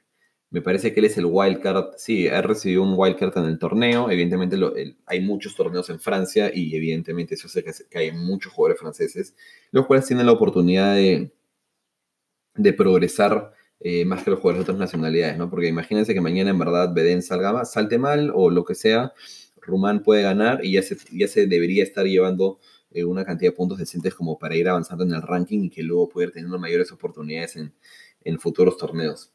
me 0.51 0.61
parece 0.61 0.93
que 0.93 1.01
él 1.01 1.07
es 1.07 1.17
el 1.17 1.25
wildcard, 1.25 1.95
sí, 1.97 2.29
ha 2.29 2.43
recibido 2.43 2.83
un 2.83 2.93
wildcard 2.95 3.39
en 3.39 3.47
el 3.47 3.59
torneo. 3.59 4.11
Evidentemente 4.11 4.59
hay 5.07 5.21
muchos 5.23 5.57
torneos 5.57 5.89
en 5.89 5.99
Francia 5.99 6.51
y 6.55 6.77
evidentemente 6.77 7.37
eso 7.37 7.47
hace 7.47 7.65
que, 7.65 7.99
hay 7.99 8.13
muchos 8.13 8.53
jugadores 8.53 8.81
franceses, 8.81 9.35
los 9.71 9.87
cuales 9.87 10.07
tienen 10.07 10.27
la 10.27 10.33
oportunidad 10.33 10.95
de, 10.95 11.33
de 12.55 12.73
progresar 12.75 13.55
eh, 13.81 14.05
más 14.05 14.25
que 14.25 14.31
los 14.31 14.41
jugadores 14.41 14.67
de 14.67 14.73
otras 14.73 14.79
nacionalidades, 14.79 15.39
¿no? 15.39 15.49
Porque 15.49 15.69
imagínense 15.69 16.13
que 16.13 16.21
mañana 16.21 16.51
en 16.51 16.59
verdad 16.59 16.93
Bedén 16.93 17.23
salga 17.23 17.65
salte 17.65 17.99
mal 17.99 18.31
o 18.35 18.51
lo 18.51 18.65
que 18.65 18.75
sea, 18.75 19.15
Rumán 19.57 20.03
puede 20.03 20.23
ganar 20.23 20.65
y 20.65 20.73
ya 20.73 20.83
se, 20.83 20.97
ya 21.13 21.29
se 21.29 21.47
debería 21.47 21.83
estar 21.83 22.07
llevando 22.07 22.59
eh, 22.97 23.05
una 23.05 23.27
cantidad 23.27 23.51
de 23.51 23.57
puntos 23.57 23.77
decentes 23.77 24.15
como 24.15 24.39
para 24.39 24.57
ir 24.57 24.67
avanzando 24.67 25.05
en 25.05 25.13
el 25.13 25.21
ranking 25.21 25.65
y 25.65 25.71
que 25.71 25.83
luego 25.83 26.09
poder 26.09 26.33
tener 26.33 26.49
mayores 26.49 26.91
oportunidades 26.93 27.57
en, 27.57 27.75
en 28.25 28.39
futuros 28.41 28.79
torneos. 28.79 29.33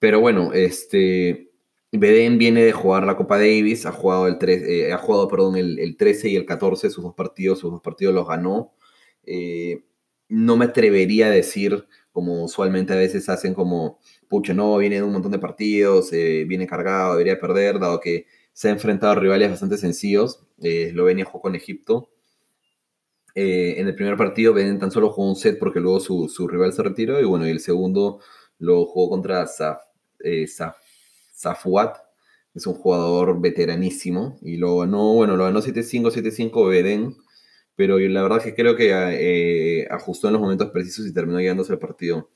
Pero 0.00 0.20
bueno, 0.20 0.52
este, 0.52 1.52
Beden 1.92 2.38
viene 2.38 2.64
de 2.64 2.72
jugar 2.72 3.04
la 3.04 3.16
Copa 3.16 3.38
Davis, 3.38 3.86
ha 3.86 3.92
jugado 3.92 4.26
el, 4.26 4.36
eh, 4.48 4.92
ha 4.92 4.98
jugado, 4.98 5.28
perdón, 5.28 5.56
el, 5.56 5.96
13 5.96 6.30
y 6.30 6.36
el 6.36 6.44
14, 6.44 6.90
sus 6.90 7.04
dos 7.04 7.14
partidos, 7.14 7.60
sus 7.60 7.70
dos 7.70 7.80
partidos 7.80 8.12
los 8.12 8.26
ganó. 8.26 8.74
Eh, 9.24 9.84
no 10.28 10.56
me 10.56 10.64
atrevería 10.64 11.26
a 11.26 11.30
decir, 11.30 11.86
como 12.10 12.42
usualmente 12.42 12.94
a 12.94 12.96
veces 12.96 13.28
hacen 13.28 13.54
como, 13.54 14.00
pucha, 14.28 14.54
no, 14.54 14.76
viene 14.78 14.96
de 14.96 15.02
un 15.04 15.12
montón 15.12 15.30
de 15.30 15.38
partidos, 15.38 16.10
viene 16.10 16.66
cargado, 16.66 17.12
debería 17.12 17.38
perder, 17.38 17.78
dado 17.78 18.00
que 18.00 18.26
se 18.52 18.68
ha 18.68 18.72
enfrentado 18.72 19.12
a 19.12 19.16
rivales 19.16 19.50
bastante 19.50 19.76
sencillos. 19.76 20.44
Eslovenia 20.60 21.24
jugó 21.24 21.42
con 21.42 21.54
Egipto, 21.54 22.11
eh, 23.34 23.74
en 23.78 23.88
el 23.88 23.94
primer 23.94 24.16
partido 24.16 24.52
Ben 24.52 24.78
tan 24.78 24.90
solo 24.90 25.10
jugó 25.10 25.28
un 25.28 25.36
set 25.36 25.58
porque 25.58 25.80
luego 25.80 26.00
su, 26.00 26.28
su 26.28 26.46
rival 26.48 26.72
se 26.72 26.82
retiró 26.82 27.20
y 27.20 27.24
bueno, 27.24 27.46
y 27.46 27.50
el 27.50 27.60
segundo 27.60 28.20
lo 28.58 28.84
jugó 28.86 29.10
contra 29.10 29.46
Saf, 29.46 29.78
eh, 30.22 30.46
Safuat, 31.32 31.96
es 32.54 32.66
un 32.66 32.74
jugador 32.74 33.40
veteranísimo 33.40 34.38
y 34.42 34.56
lo 34.56 34.78
ganó, 34.78 35.14
bueno, 35.14 35.36
lo 35.36 35.44
ganó 35.44 35.60
7-5, 35.60 36.10
7-5 36.12 36.68
Beden, 36.68 37.16
pero 37.74 37.98
la 37.98 38.22
verdad 38.22 38.38
es 38.38 38.44
que 38.44 38.54
creo 38.54 38.76
que 38.76 38.90
eh, 38.92 39.88
ajustó 39.90 40.28
en 40.28 40.34
los 40.34 40.42
momentos 40.42 40.70
precisos 40.70 41.06
y 41.06 41.14
terminó 41.14 41.40
llegándose 41.40 41.72
al 41.72 41.78
partido. 41.78 42.30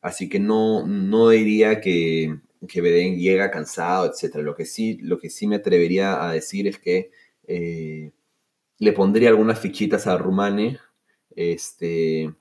Así 0.00 0.28
que 0.28 0.38
no, 0.38 0.86
no 0.86 1.30
diría 1.30 1.80
que, 1.80 2.38
que 2.68 2.80
Beden 2.80 3.18
llega 3.18 3.50
cansado, 3.50 4.06
etc. 4.06 4.36
Lo 4.36 4.54
que 4.54 4.64
sí, 4.64 4.98
lo 5.02 5.18
que 5.18 5.30
sí 5.30 5.46
me 5.46 5.56
atrevería 5.56 6.24
a 6.28 6.32
decir 6.32 6.68
es 6.68 6.78
que 6.78 7.10
eh, 7.46 8.12
le 8.78 8.92
pondría 8.92 9.28
algunas 9.28 9.58
fichitas 9.58 10.06
a 10.06 10.18
Rumane. 10.18 10.78
Este, 11.34 12.34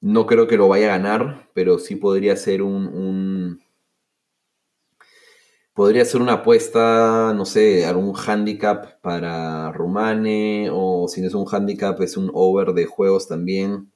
no 0.00 0.26
creo 0.26 0.46
que 0.46 0.56
lo 0.56 0.68
vaya 0.68 0.86
a 0.86 0.98
ganar, 0.98 1.50
pero 1.54 1.78
sí 1.78 1.96
podría 1.96 2.36
ser 2.36 2.62
un, 2.62 3.60
podría 5.74 6.04
ser 6.04 6.22
una 6.22 6.34
apuesta, 6.34 7.32
no 7.34 7.44
sé, 7.44 7.86
algún 7.86 8.14
handicap 8.16 9.00
para 9.00 9.72
Rumane, 9.72 10.68
o 10.72 11.08
si 11.08 11.20
no 11.20 11.28
es 11.28 11.34
un 11.34 11.46
handicap, 11.50 12.00
es 12.00 12.16
un 12.16 12.30
over 12.34 12.72
de 12.72 12.86
juegos 12.86 13.28
también, 13.28 13.90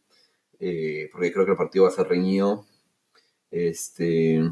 eh, 0.60 1.08
porque 1.12 1.32
creo 1.32 1.44
que 1.44 1.52
el 1.52 1.58
partido 1.58 1.84
va 1.84 1.90
a 1.90 1.94
ser 1.94 2.08
reñido. 2.08 2.66
Este, 3.50 4.42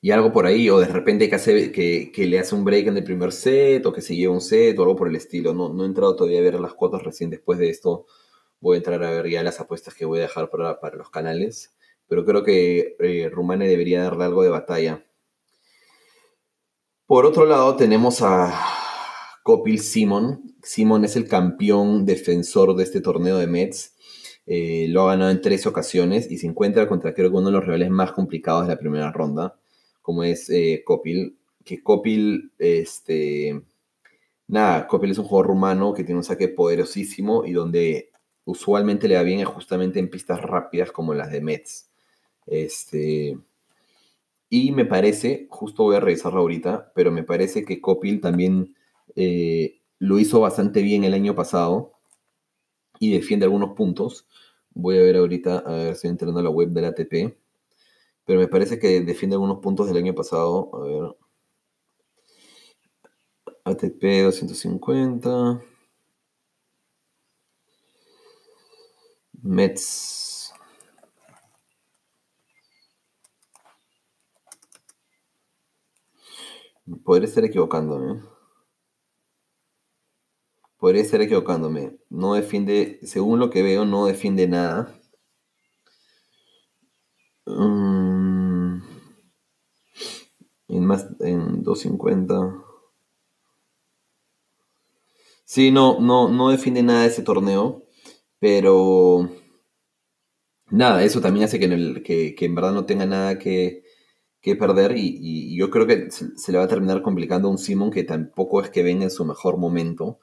y 0.00 0.12
algo 0.12 0.32
por 0.32 0.46
ahí, 0.46 0.70
o 0.70 0.78
de 0.78 0.86
repente 0.86 1.28
que, 1.28 1.34
hace, 1.34 1.72
que, 1.72 2.26
le 2.26 2.38
hace 2.38 2.54
un 2.54 2.64
break 2.64 2.86
en 2.86 2.96
el 2.98 3.04
primer 3.04 3.32
set, 3.32 3.84
o 3.84 3.92
que 3.92 4.00
se 4.00 4.14
lleva 4.14 4.32
un 4.32 4.40
set, 4.40 4.78
o 4.78 4.82
algo 4.82 4.96
por 4.96 5.08
el 5.08 5.16
estilo. 5.16 5.52
No, 5.54 5.72
no 5.72 5.82
he 5.82 5.86
entrado 5.86 6.14
todavía 6.14 6.38
a 6.38 6.42
ver 6.42 6.60
las 6.60 6.74
cuotas 6.74 7.02
recién 7.02 7.30
después 7.30 7.58
de 7.58 7.70
esto. 7.70 8.06
Voy 8.60 8.76
a 8.76 8.78
entrar 8.78 9.02
a 9.02 9.10
ver 9.10 9.28
ya 9.28 9.42
las 9.42 9.60
apuestas 9.60 9.94
que 9.94 10.04
voy 10.04 10.20
a 10.20 10.22
dejar 10.22 10.50
para, 10.50 10.78
los 10.96 11.10
canales. 11.10 11.74
Pero 12.06 12.24
creo 12.24 12.44
que 12.44 12.96
eh, 13.00 13.28
Rumane 13.28 13.68
debería 13.68 14.02
darle 14.02 14.24
algo 14.24 14.42
de 14.42 14.50
batalla. 14.50 15.04
Por 17.06 17.26
otro 17.26 17.44
lado, 17.44 17.74
tenemos 17.76 18.22
a 18.22 18.54
Copil 19.42 19.80
Simon. 19.80 20.54
Simon 20.62 21.04
es 21.04 21.16
el 21.16 21.26
campeón 21.28 22.04
defensor 22.06 22.76
de 22.76 22.84
este 22.84 23.00
torneo 23.00 23.38
de 23.38 23.46
Mets. 23.46 23.96
Eh, 24.46 24.86
lo 24.88 25.02
ha 25.02 25.12
ganado 25.12 25.30
en 25.30 25.42
tres 25.42 25.66
ocasiones 25.66 26.30
y 26.30 26.38
se 26.38 26.46
encuentra 26.46 26.88
contra 26.88 27.12
creo 27.14 27.30
que 27.30 27.36
uno 27.36 27.48
de 27.48 27.52
los 27.52 27.64
rivales 27.64 27.90
más 27.90 28.12
complicados 28.12 28.66
de 28.66 28.74
la 28.74 28.78
primera 28.78 29.12
ronda 29.12 29.58
como 30.08 30.24
es 30.24 30.48
eh, 30.48 30.84
Copil, 30.86 31.36
que 31.62 31.82
Copil, 31.82 32.50
este, 32.58 33.60
nada, 34.46 34.86
Copil 34.86 35.10
es 35.10 35.18
un 35.18 35.26
jugador 35.26 35.48
rumano 35.48 35.92
que 35.92 36.02
tiene 36.02 36.16
un 36.16 36.24
saque 36.24 36.48
poderosísimo 36.48 37.44
y 37.44 37.52
donde 37.52 38.10
usualmente 38.46 39.06
le 39.06 39.16
va 39.16 39.22
bien 39.22 39.44
justamente 39.44 39.98
en 39.98 40.08
pistas 40.08 40.40
rápidas 40.40 40.92
como 40.92 41.12
las 41.12 41.30
de 41.30 41.42
Mets. 41.42 41.90
Este, 42.46 43.38
y 44.48 44.72
me 44.72 44.86
parece, 44.86 45.46
justo 45.50 45.82
voy 45.82 45.96
a 45.96 46.00
revisarlo 46.00 46.40
ahorita, 46.40 46.90
pero 46.94 47.12
me 47.12 47.22
parece 47.22 47.66
que 47.66 47.82
Copil 47.82 48.22
también 48.22 48.74
eh, 49.14 49.82
lo 49.98 50.18
hizo 50.18 50.40
bastante 50.40 50.80
bien 50.80 51.04
el 51.04 51.12
año 51.12 51.34
pasado 51.34 51.92
y 52.98 53.12
defiende 53.12 53.44
algunos 53.44 53.76
puntos. 53.76 54.26
Voy 54.70 54.96
a 54.96 55.02
ver 55.02 55.16
ahorita, 55.16 55.58
a 55.58 55.72
ver, 55.74 55.96
entrando 56.04 56.40
a 56.40 56.44
la 56.44 56.48
web 56.48 56.70
del 56.70 56.86
ATP 56.86 57.36
pero 58.28 58.40
me 58.40 58.46
parece 58.48 58.78
que 58.78 59.00
defiende 59.00 59.36
algunos 59.36 59.60
puntos 59.60 59.86
del 59.88 59.96
año 59.96 60.14
pasado. 60.14 60.68
A 60.74 60.80
ver. 60.80 61.16
ATP 63.64 64.22
250. 64.24 65.62
Mets. 69.42 70.52
Podría 77.02 77.28
estar 77.28 77.44
equivocándome. 77.46 78.20
Podría 80.76 81.00
estar 81.00 81.22
equivocándome. 81.22 81.96
No 82.10 82.34
defiende, 82.34 82.98
según 83.04 83.38
lo 83.38 83.48
que 83.48 83.62
veo, 83.62 83.86
no 83.86 84.04
defiende 84.04 84.46
nada. 84.46 84.94
Mm, 87.48 88.82
en 90.68 90.77
más 90.88 91.06
en 91.20 91.62
250. 91.62 92.64
Sí, 95.44 95.70
no, 95.70 96.00
no, 96.00 96.28
no 96.28 96.50
define 96.50 96.82
nada 96.82 97.06
ese 97.06 97.22
torneo, 97.22 97.84
pero 98.38 99.30
nada, 100.70 101.02
eso 101.04 101.20
también 101.20 101.44
hace 101.44 101.58
que 101.58 101.66
en, 101.66 101.72
el, 101.72 102.02
que, 102.02 102.34
en 102.38 102.54
verdad 102.54 102.72
no 102.72 102.84
tenga 102.86 103.06
nada 103.06 103.38
que, 103.38 103.84
que 104.40 104.56
perder 104.56 104.94
y, 104.96 105.56
yo 105.56 105.70
creo 105.70 105.86
que 105.86 106.10
se, 106.10 106.52
le 106.52 106.58
va 106.58 106.64
a 106.64 106.68
terminar 106.68 107.02
complicando 107.02 107.48
a 107.48 107.50
un 107.50 107.58
Simon 107.58 107.90
que 107.90 108.04
tampoco 108.04 108.62
es 108.62 108.70
que 108.70 108.82
venga 108.82 109.04
en 109.04 109.10
su 109.10 109.24
mejor 109.24 109.58
momento. 109.58 110.20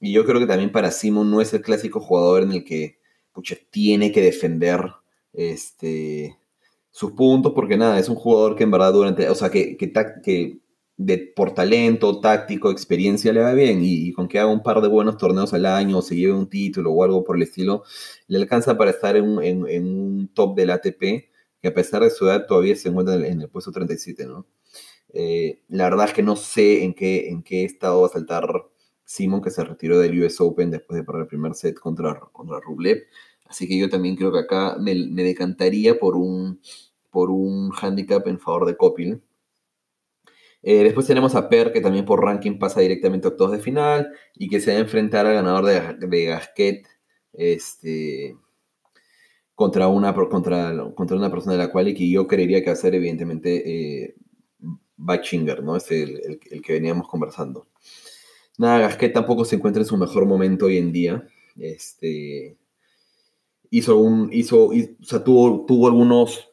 Y 0.00 0.12
yo 0.12 0.24
creo 0.24 0.40
que 0.40 0.46
también 0.46 0.72
para 0.72 0.90
Simon 0.90 1.30
no 1.30 1.40
es 1.40 1.54
el 1.54 1.62
clásico 1.62 2.00
jugador 2.00 2.42
en 2.42 2.52
el 2.52 2.64
que 2.64 2.98
pucha, 3.32 3.56
tiene 3.70 4.12
que 4.12 4.22
defender 4.22 4.92
este, 5.32 6.38
sus 6.96 7.12
puntos, 7.12 7.52
porque 7.54 7.76
nada, 7.76 7.98
es 7.98 8.08
un 8.08 8.14
jugador 8.16 8.56
que 8.56 8.64
en 8.64 8.70
verdad 8.70 8.90
durante, 8.94 9.28
o 9.28 9.34
sea, 9.34 9.50
que, 9.50 9.76
que, 9.76 10.60
de, 10.96 11.18
por 11.36 11.52
talento, 11.52 12.20
táctico, 12.22 12.70
experiencia 12.70 13.34
le 13.34 13.42
va 13.42 13.52
bien 13.52 13.80
y, 13.82 14.14
con 14.14 14.28
que 14.28 14.38
haga 14.38 14.50
un 14.50 14.62
par 14.62 14.80
de 14.80 14.88
buenos 14.88 15.18
torneos 15.18 15.52
al 15.52 15.66
año 15.66 15.98
o 15.98 16.02
se 16.02 16.16
lleve 16.16 16.32
un 16.32 16.48
título 16.48 16.92
o 16.92 17.04
algo 17.04 17.22
por 17.22 17.36
el 17.36 17.42
estilo, 17.42 17.82
le 18.28 18.38
alcanza 18.38 18.78
para 18.78 18.92
estar 18.92 19.14
en, 19.14 19.38
en, 19.42 19.84
un 19.84 20.30
top 20.32 20.56
del 20.56 20.70
ATP 20.70 21.28
que 21.60 21.68
a 21.68 21.74
pesar 21.74 22.02
de 22.02 22.08
su 22.08 22.24
edad 22.24 22.46
todavía 22.46 22.74
se 22.76 22.88
encuentra 22.88 23.14
en 23.16 23.42
el, 23.42 23.48
puesto 23.50 23.70
37, 23.72 24.24
¿no? 24.24 24.46
Eh, 25.12 25.64
la 25.68 25.84
verdad 25.90 26.06
es 26.06 26.14
que 26.14 26.22
no 26.22 26.34
sé 26.34 26.82
en 26.82 26.94
qué, 26.94 27.28
en 27.28 27.42
qué 27.42 27.64
estado 27.64 28.00
va 28.00 28.06
a 28.06 28.10
saltar 28.10 28.48
Simon, 29.04 29.42
que 29.42 29.50
se 29.50 29.64
retiró 29.64 29.98
del 29.98 30.18
US 30.22 30.40
Open 30.40 30.70
después 30.70 30.96
de 30.96 31.04
perder 31.04 31.22
el 31.22 31.28
primer 31.28 31.54
set 31.54 31.78
contra, 31.78 32.18
contra 32.32 32.58
Rublev. 32.58 33.04
Así 33.48 33.68
que 33.68 33.78
yo 33.78 33.88
también 33.88 34.16
creo 34.16 34.32
que 34.32 34.40
acá 34.40 34.76
me, 34.80 34.94
me 34.94 35.22
decantaría 35.22 35.98
por 35.98 36.16
un, 36.16 36.60
por 37.16 37.30
un 37.30 37.72
handicap 37.72 38.26
en 38.28 38.38
favor 38.38 38.66
de 38.66 38.76
Copil. 38.76 39.22
Eh, 40.62 40.84
después 40.84 41.06
tenemos 41.06 41.34
a 41.34 41.48
Per, 41.48 41.72
que 41.72 41.80
también 41.80 42.04
por 42.04 42.22
ranking 42.22 42.58
pasa 42.58 42.82
directamente 42.82 43.26
a 43.26 43.30
octavos 43.30 43.52
de 43.52 43.58
final 43.58 44.12
y 44.34 44.50
que 44.50 44.60
se 44.60 44.72
va 44.72 44.76
a 44.76 44.80
enfrentar 44.82 45.24
al 45.24 45.32
ganador 45.32 45.64
de, 45.64 46.24
Gasquet 46.26 46.86
este, 47.32 48.36
contra, 49.54 49.88
una, 49.88 50.14
contra, 50.14 50.92
contra 50.94 51.16
una 51.16 51.30
persona 51.30 51.54
de 51.54 51.58
la 51.60 51.72
cual 51.72 51.88
y 51.88 51.94
que 51.94 52.10
yo 52.10 52.26
creería 52.26 52.60
que 52.60 52.66
va 52.66 52.74
a 52.74 52.76
ser 52.76 52.94
evidentemente 52.94 54.04
eh, 54.04 54.14
Bachinger, 54.98 55.62
¿no? 55.62 55.74
Es 55.74 55.90
el, 55.90 56.38
el, 56.50 56.60
que 56.60 56.74
veníamos 56.74 57.08
conversando. 57.08 57.66
Nada, 58.58 58.80
Gasquet 58.80 59.14
tampoco 59.14 59.46
se 59.46 59.56
encuentra 59.56 59.80
en 59.80 59.88
su 59.88 59.96
mejor 59.96 60.26
momento 60.26 60.66
hoy 60.66 60.76
en 60.76 60.92
día. 60.92 61.26
Este, 61.56 62.58
hizo 63.70 63.96
un, 63.96 64.28
hizo, 64.34 64.66
o 64.66 64.72
sea, 65.00 65.24
tuvo, 65.24 65.64
tuvo 65.64 65.86
algunos 65.86 66.45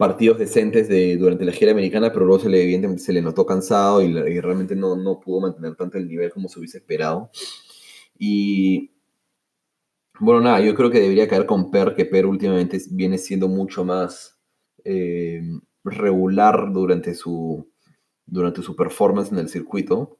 partidos 0.00 0.38
decentes 0.38 0.88
de, 0.88 1.18
durante 1.18 1.44
la 1.44 1.52
gira 1.52 1.72
americana, 1.72 2.10
pero 2.10 2.24
luego 2.24 2.42
se 2.42 2.48
le, 2.48 2.62
evidentemente 2.62 3.02
se 3.02 3.12
le 3.12 3.20
notó 3.20 3.44
cansado 3.44 4.00
y, 4.00 4.40
realmente 4.40 4.74
no, 4.74 4.96
no, 4.96 5.20
pudo 5.20 5.42
mantener 5.42 5.76
tanto 5.76 5.98
el 5.98 6.08
nivel 6.08 6.32
como 6.32 6.48
se 6.48 6.58
hubiese 6.58 6.78
esperado. 6.78 7.30
Y 8.18 8.92
bueno, 10.18 10.40
nada, 10.40 10.58
yo 10.62 10.74
creo 10.74 10.90
que 10.90 11.00
debería 11.00 11.28
caer 11.28 11.44
con 11.44 11.70
Per, 11.70 11.94
que 11.94 12.06
Per 12.06 12.24
últimamente 12.24 12.80
viene 12.92 13.18
siendo 13.18 13.46
mucho 13.46 13.84
más 13.84 14.40
eh, 14.84 15.42
regular 15.84 16.72
durante 16.72 17.14
su, 17.14 17.70
durante 18.24 18.62
su 18.62 18.74
performance 18.74 19.30
en 19.30 19.38
el 19.38 19.50
circuito. 19.50 20.18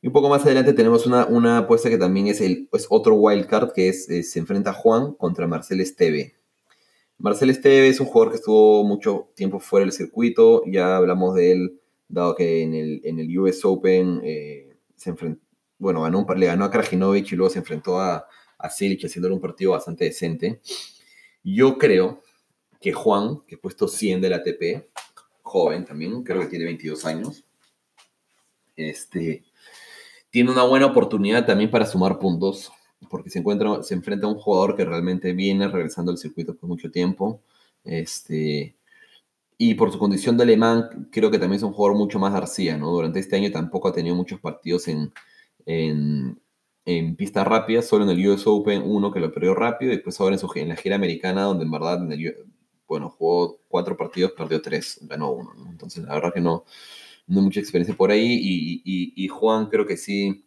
Y 0.00 0.08
un 0.08 0.12
poco 0.12 0.30
más 0.30 0.44
adelante 0.44 0.72
tenemos 0.72 1.06
una, 1.06 1.26
una 1.26 1.58
apuesta 1.58 1.88
que 1.88 1.96
también 1.96 2.26
es, 2.26 2.40
el, 2.40 2.68
es 2.72 2.88
otro 2.90 3.14
wildcard, 3.14 3.70
que 3.72 3.88
es, 3.88 4.06
se 4.06 4.38
enfrenta 4.40 4.72
Juan 4.72 5.12
contra 5.12 5.46
Marcel 5.46 5.80
Esteve. 5.80 6.41
Marcel 7.22 7.50
Esteve 7.50 7.86
es 7.86 8.00
un 8.00 8.06
jugador 8.06 8.32
que 8.32 8.38
estuvo 8.38 8.82
mucho 8.82 9.30
tiempo 9.36 9.60
fuera 9.60 9.84
del 9.84 9.92
circuito, 9.92 10.64
ya 10.66 10.96
hablamos 10.96 11.36
de 11.36 11.52
él, 11.52 11.80
dado 12.08 12.34
que 12.34 12.62
en 12.62 12.74
el, 12.74 13.38
US 13.38 13.64
Open 13.64 14.20
eh, 14.24 14.76
se 14.96 15.10
enfrentó, 15.10 15.40
bueno, 15.78 16.02
ganó 16.02 16.26
le 16.34 16.46
ganó 16.46 16.64
a 16.64 16.70
Krajinovic 16.72 17.30
y 17.30 17.36
luego 17.36 17.50
se 17.50 17.60
enfrentó 17.60 18.00
a, 18.00 18.26
a 18.58 18.70
Silic 18.70 19.04
haciéndole 19.04 19.36
un 19.36 19.40
partido 19.40 19.70
bastante 19.70 20.04
decente. 20.04 20.60
Yo 21.44 21.78
creo 21.78 22.22
que 22.80 22.92
Juan, 22.92 23.42
que 23.46 23.54
ha 23.54 23.58
puesto 23.58 23.86
100 23.86 24.20
del 24.20 24.32
ATP, 24.32 24.90
joven 25.42 25.84
también, 25.84 26.24
creo 26.24 26.40
que 26.40 26.48
tiene 26.48 26.64
22 26.64 27.04
años, 27.04 27.44
este, 28.74 29.44
tiene 30.30 30.50
una 30.50 30.64
buena 30.64 30.86
oportunidad 30.86 31.46
también 31.46 31.70
para 31.70 31.86
sumar 31.86 32.18
puntos, 32.18 32.72
porque 33.08 33.30
se, 33.30 33.38
encuentra, 33.38 33.82
se 33.82 33.94
enfrenta 33.94 34.26
a 34.26 34.30
un 34.30 34.38
jugador 34.38 34.76
que 34.76 34.84
realmente 34.84 35.32
viene 35.32 35.68
regresando 35.68 36.10
al 36.10 36.18
circuito 36.18 36.56
por 36.56 36.68
mucho 36.68 36.90
tiempo. 36.90 37.42
Este, 37.84 38.76
y 39.58 39.74
por 39.74 39.92
su 39.92 39.98
condición 39.98 40.36
de 40.36 40.44
alemán, 40.44 41.08
creo 41.12 41.30
que 41.30 41.38
también 41.38 41.58
es 41.58 41.62
un 41.62 41.72
jugador 41.72 41.96
mucho 41.96 42.18
más 42.18 42.32
García, 42.32 42.76
¿no? 42.76 42.90
Durante 42.90 43.20
este 43.20 43.36
año 43.36 43.50
tampoco 43.50 43.88
ha 43.88 43.92
tenido 43.92 44.14
muchos 44.16 44.40
partidos 44.40 44.88
en, 44.88 45.12
en, 45.66 46.40
en 46.84 47.16
pista 47.16 47.44
rápida, 47.44 47.82
solo 47.82 48.04
en 48.04 48.10
el 48.10 48.28
US 48.28 48.46
Open 48.46 48.82
uno 48.84 49.12
que 49.12 49.20
lo 49.20 49.32
perdió 49.32 49.54
rápido, 49.54 49.92
y 49.92 49.96
después 49.96 50.18
ahora 50.20 50.34
en, 50.34 50.40
su, 50.40 50.50
en 50.56 50.68
la 50.68 50.76
gira 50.76 50.96
americana, 50.96 51.42
donde 51.42 51.64
en 51.64 51.70
verdad, 51.70 52.00
bueno, 52.88 53.10
jugó 53.10 53.60
cuatro 53.68 53.96
partidos, 53.96 54.32
perdió 54.32 54.60
tres, 54.60 54.98
ganó 55.02 55.32
uno, 55.32 55.52
Entonces, 55.70 56.04
la 56.04 56.14
verdad 56.14 56.34
que 56.34 56.40
no, 56.40 56.64
no 57.26 57.42
mucha 57.42 57.60
experiencia 57.60 57.96
por 57.96 58.10
ahí. 58.10 58.38
Y, 58.84 59.28
Juan 59.28 59.66
creo 59.66 59.86
que 59.86 59.96
sí 59.96 60.44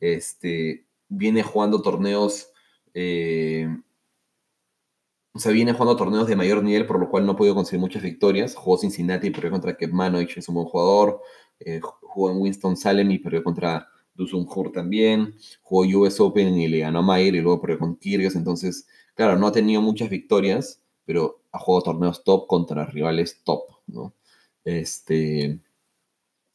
este, 0.00 0.84
viene 1.08 1.42
jugando 1.42 1.82
torneos. 1.82 2.50
Eh, 2.94 3.68
o 5.32 5.38
sea, 5.38 5.52
viene 5.52 5.72
jugando 5.72 5.96
torneos 5.96 6.26
de 6.26 6.36
mayor 6.36 6.62
nivel, 6.62 6.86
por 6.86 6.98
lo 6.98 7.08
cual 7.08 7.24
no 7.24 7.32
ha 7.32 7.36
podido 7.36 7.54
conseguir 7.54 7.80
muchas 7.80 8.02
victorias. 8.02 8.54
Jugó 8.54 8.78
Cincinnati 8.78 9.28
y 9.28 9.30
perdió 9.30 9.50
contra 9.50 9.76
Kevmanovic, 9.76 10.36
es 10.36 10.48
un 10.48 10.56
buen 10.56 10.66
jugador. 10.66 11.20
Eh, 11.60 11.80
jugó 11.82 12.30
en 12.30 12.38
Winston-Salem 12.38 13.10
y 13.10 13.18
perdió 13.18 13.44
contra 13.44 13.88
Dusum 14.14 14.46
Hur 14.48 14.72
también. 14.72 15.34
Jugó 15.62 16.00
US 16.00 16.20
Open 16.20 16.58
y 16.58 16.68
le 16.68 16.80
ganó 16.80 17.02
Mayer 17.02 17.36
y 17.36 17.40
luego 17.40 17.60
perdió 17.60 17.78
con 17.78 17.96
Kyrgios. 17.96 18.34
Entonces, 18.34 18.88
claro, 19.14 19.38
no 19.38 19.46
ha 19.46 19.52
tenido 19.52 19.80
muchas 19.80 20.10
victorias, 20.10 20.82
pero 21.04 21.40
ha 21.52 21.58
jugado 21.58 21.84
torneos 21.84 22.24
top 22.24 22.46
contra 22.46 22.84
rivales 22.86 23.42
top, 23.44 23.62
¿no? 23.86 24.14
Este, 24.64 25.60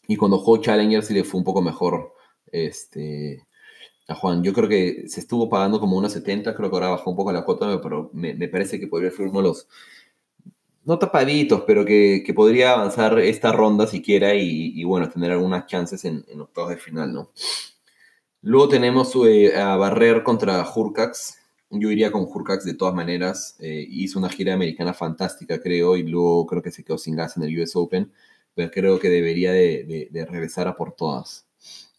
y 0.08 0.16
cuando 0.18 0.38
jugó 0.40 0.58
Challenger 0.58 1.04
sí 1.04 1.14
le 1.14 1.24
fue 1.24 1.40
un 1.40 1.46
poco 1.46 1.62
mejor 1.62 2.14
este, 2.52 3.48
a 4.08 4.16
Juan. 4.16 4.44
Yo 4.44 4.54
creo 4.54 4.68
que 4.70 5.08
se 5.08 5.20
estuvo 5.20 5.50
pagando 5.50 5.80
como 5.80 5.98
unos 5.98 6.14
70, 6.14 6.56
creo 6.56 6.70
que 6.70 6.76
ahora 6.76 6.90
bajó 6.90 7.10
un 7.12 7.16
poco 7.18 7.32
la 7.32 7.46
cuota, 7.46 7.82
pero 7.82 8.10
me, 8.14 8.48
parece 8.48 8.80
que 8.80 8.88
podría 8.88 9.12
ser 9.12 9.28
uno 9.28 9.42
de 9.42 9.48
los, 9.48 9.68
no 10.86 11.00
tapaditos, 11.00 11.64
pero 11.68 11.86
que, 11.86 12.24
podría 12.36 12.74
avanzar 12.74 13.20
esta 13.20 13.52
ronda 13.52 13.88
siquiera 13.88 14.36
y, 14.36 14.74
y 14.80 14.84
bueno, 14.84 15.10
tener 15.10 15.32
algunas 15.32 15.66
chances 15.68 16.06
en, 16.06 16.26
octavos 16.40 16.72
de 16.72 16.78
final, 16.78 17.14
¿no? 17.14 17.32
Luego 18.42 18.68
tenemos 18.70 19.14
eh, 19.26 19.56
a 19.56 19.78
Barrer 19.78 20.24
contra 20.24 20.66
Hurcax. 20.70 21.38
Yo 21.70 21.90
iría 21.90 22.12
con 22.12 22.24
Hurcax 22.24 22.66
de 22.66 22.74
todas 22.74 22.94
maneras. 22.94 23.56
Eh, 23.60 23.86
hizo 23.90 24.20
una 24.20 24.30
gira 24.30 24.54
americana 24.54 24.94
fantástica, 24.94 25.62
creo, 25.62 25.96
y 25.96 26.04
luego 26.04 26.46
creo 26.46 26.62
que 26.62 26.72
se 26.72 26.84
quedó 26.84 26.98
sin 26.98 27.16
gas 27.16 27.38
en 27.38 27.44
el 27.44 27.60
US 27.62 27.76
Open 27.76 28.12
pero 28.56 28.72
creo 28.72 29.00
que 29.00 29.10
debería 29.10 29.52
de, 29.52 30.10
regresar 30.30 30.68
a 30.68 30.76
por 30.76 30.94
todas 30.94 31.48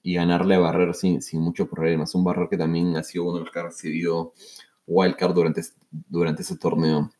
y 0.04 0.14
ganarle 0.14 0.54
a 0.54 0.58
Barrer 0.60 0.94
sin, 0.94 1.22
sin 1.22 1.40
muchos 1.40 1.66
problemas. 1.66 2.14
Un 2.14 2.24
Barrer 2.24 2.48
que 2.48 2.58
también 2.58 2.94
ha 2.96 3.02
sido 3.02 3.24
uno 3.24 3.38
de 3.38 3.40
los 3.40 3.50
que 3.50 3.58
ha 3.58 3.64
recibido 3.64 4.34
wildcard 4.86 5.34
durante, 5.34 5.62
durante 5.90 6.42
ese 6.42 6.56
torneo. 6.56 7.10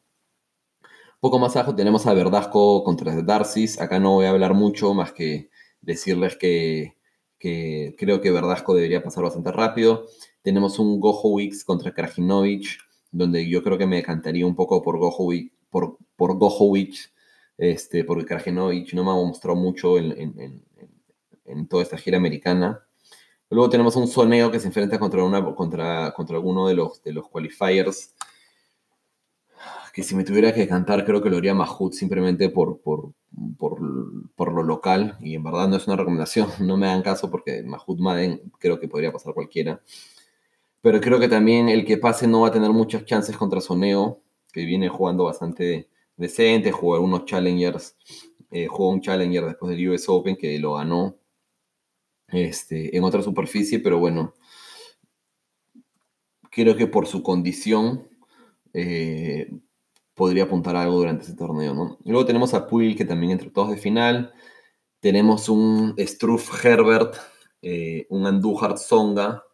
Poco 1.19 1.39
más 1.39 1.57
abajo 1.57 1.75
tenemos 1.75 2.07
a 2.07 2.13
Verdasco 2.13 2.85
contra 2.85 3.23
Darcis. 3.23 3.81
Acá 3.81 3.99
no 3.99 4.13
voy 4.13 4.27
a 4.27 4.31
hablar 4.31 4.53
mucho, 4.53 4.93
más 4.93 5.13
que 5.13 5.49
decirles 5.81 6.37
que, 6.37 6.99
creo 7.39 8.21
que 8.21 8.31
Verdasco 8.31 8.75
debería 8.75 9.03
pasar 9.03 9.25
bastante 9.25 9.51
rápido. 9.51 10.05
Tenemos 10.43 10.79
un 10.79 11.01
Gojovic 11.01 11.65
contra 11.65 11.95
Krajinovic, 11.95 12.79
donde 13.11 13.49
yo 13.49 13.63
creo 13.63 13.79
que 13.79 13.87
me 13.87 13.97
decantaría 13.97 14.47
un 14.47 14.55
poco 14.55 14.83
por 14.83 14.99
Gojovic, 14.99 15.55
por, 15.71 15.97
por 16.17 16.39
este, 17.57 18.05
porque 18.05 18.27
Krajinovic 18.27 18.93
no 18.93 19.05
me 19.05 19.11
ha 19.11 19.15
mostrado 19.15 19.57
mucho 19.57 19.97
en, 19.97 20.63
toda 21.69 21.83
esta 21.83 21.97
gira 21.97 22.17
americana. 22.17 22.85
Luego 23.51 23.71
tenemos 23.71 23.95
un 23.97 24.09
Soneo 24.09 24.51
que 24.51 24.59
se 24.59 24.67
enfrenta 24.67 24.99
contra, 24.99 25.23
una, 25.23 25.55
contra, 25.55 26.13
contra 26.13 26.37
alguno 26.37 26.67
de 26.67 26.75
los, 26.75 27.03
de 27.03 27.13
los 27.13 27.29
qualifiers. 27.29 28.15
Que 29.93 30.03
si 30.03 30.17
me 30.17 30.25
tuviera 30.25 30.53
que 30.53 30.67
cantar, 30.67 31.05
creo 31.05 31.23
que 31.23 31.31
lo 31.31 31.37
haría 31.37 31.55
Mahut 31.55 31.93
simplemente 31.93 32.49
por, 32.49 32.81
por, 32.81 33.13
por, 33.57 34.53
lo 34.53 34.63
local. 34.65 35.17
Y 35.21 35.37
en 35.37 35.45
verdad 35.45 35.69
no 35.69 35.77
es 35.77 35.87
una 35.87 35.97
recomendación, 35.97 36.49
no 36.61 36.77
me 36.77 36.89
hagan 36.89 37.03
caso 37.03 37.31
porque 37.31 37.63
Mahut 37.63 38.01
Madden 38.01 38.53
creo 38.59 38.81
que 38.81 38.89
podría 38.89 39.13
pasar 39.13 39.35
cualquiera. 39.35 39.81
Pero 40.81 41.01
creo 41.01 41.21
que 41.21 41.29
también 41.29 41.69
el 41.69 41.85
que 41.85 41.97
pase 41.97 42.27
no 42.27 42.41
va 42.41 42.49
a 42.49 42.53
tener 42.53 42.71
muchas 42.71 43.05
chances 43.05 43.37
contra 43.37 43.61
Soneo, 43.61 44.21
que 44.53 44.65
viene 44.65 44.89
jugando 44.89 45.25
bastante 45.25 45.89
decente, 46.17 46.73
jugó 46.73 47.01
unos 47.01 47.25
challengers, 47.25 47.97
eh, 48.51 48.67
jugó 48.67 48.91
un 48.91 49.01
challenger 49.01 49.45
después 49.45 49.71
del 49.71 49.89
US 49.91 50.09
Open 50.09 50.37
que 50.37 50.59
lo 50.59 50.75
ganó 50.75 51.17
este, 52.35 52.97
en 52.97 53.05
otra 53.05 53.23
superficie, 53.23 53.81
pero 53.81 53.99
bueno, 53.99 54.35
creo 56.51 56.77
que 56.77 56.87
por 56.87 57.07
su 57.07 57.23
condición 57.23 58.09
eh, 58.73 59.51
podría 60.15 60.45
apuntar 60.45 60.77
algo 60.77 60.99
durante 60.99 61.25
ese 61.25 61.35
torneo. 61.35 61.75
¿no? 61.75 61.99
Luego 62.05 62.25
tenemos 62.25 62.55
a 62.55 62.67
Puig, 62.67 62.97
que 62.97 63.05
también 63.05 63.33
entre 63.33 63.51
todos 63.51 63.71
de 63.71 63.77
final. 63.77 64.33
Tenemos 65.01 65.49
un 65.49 65.95
Struff 65.99 66.65
Herbert, 66.65 67.17
eh, 67.63 68.07
un 68.09 68.27
Andújar 68.27 68.79
Zonga. 68.79 69.45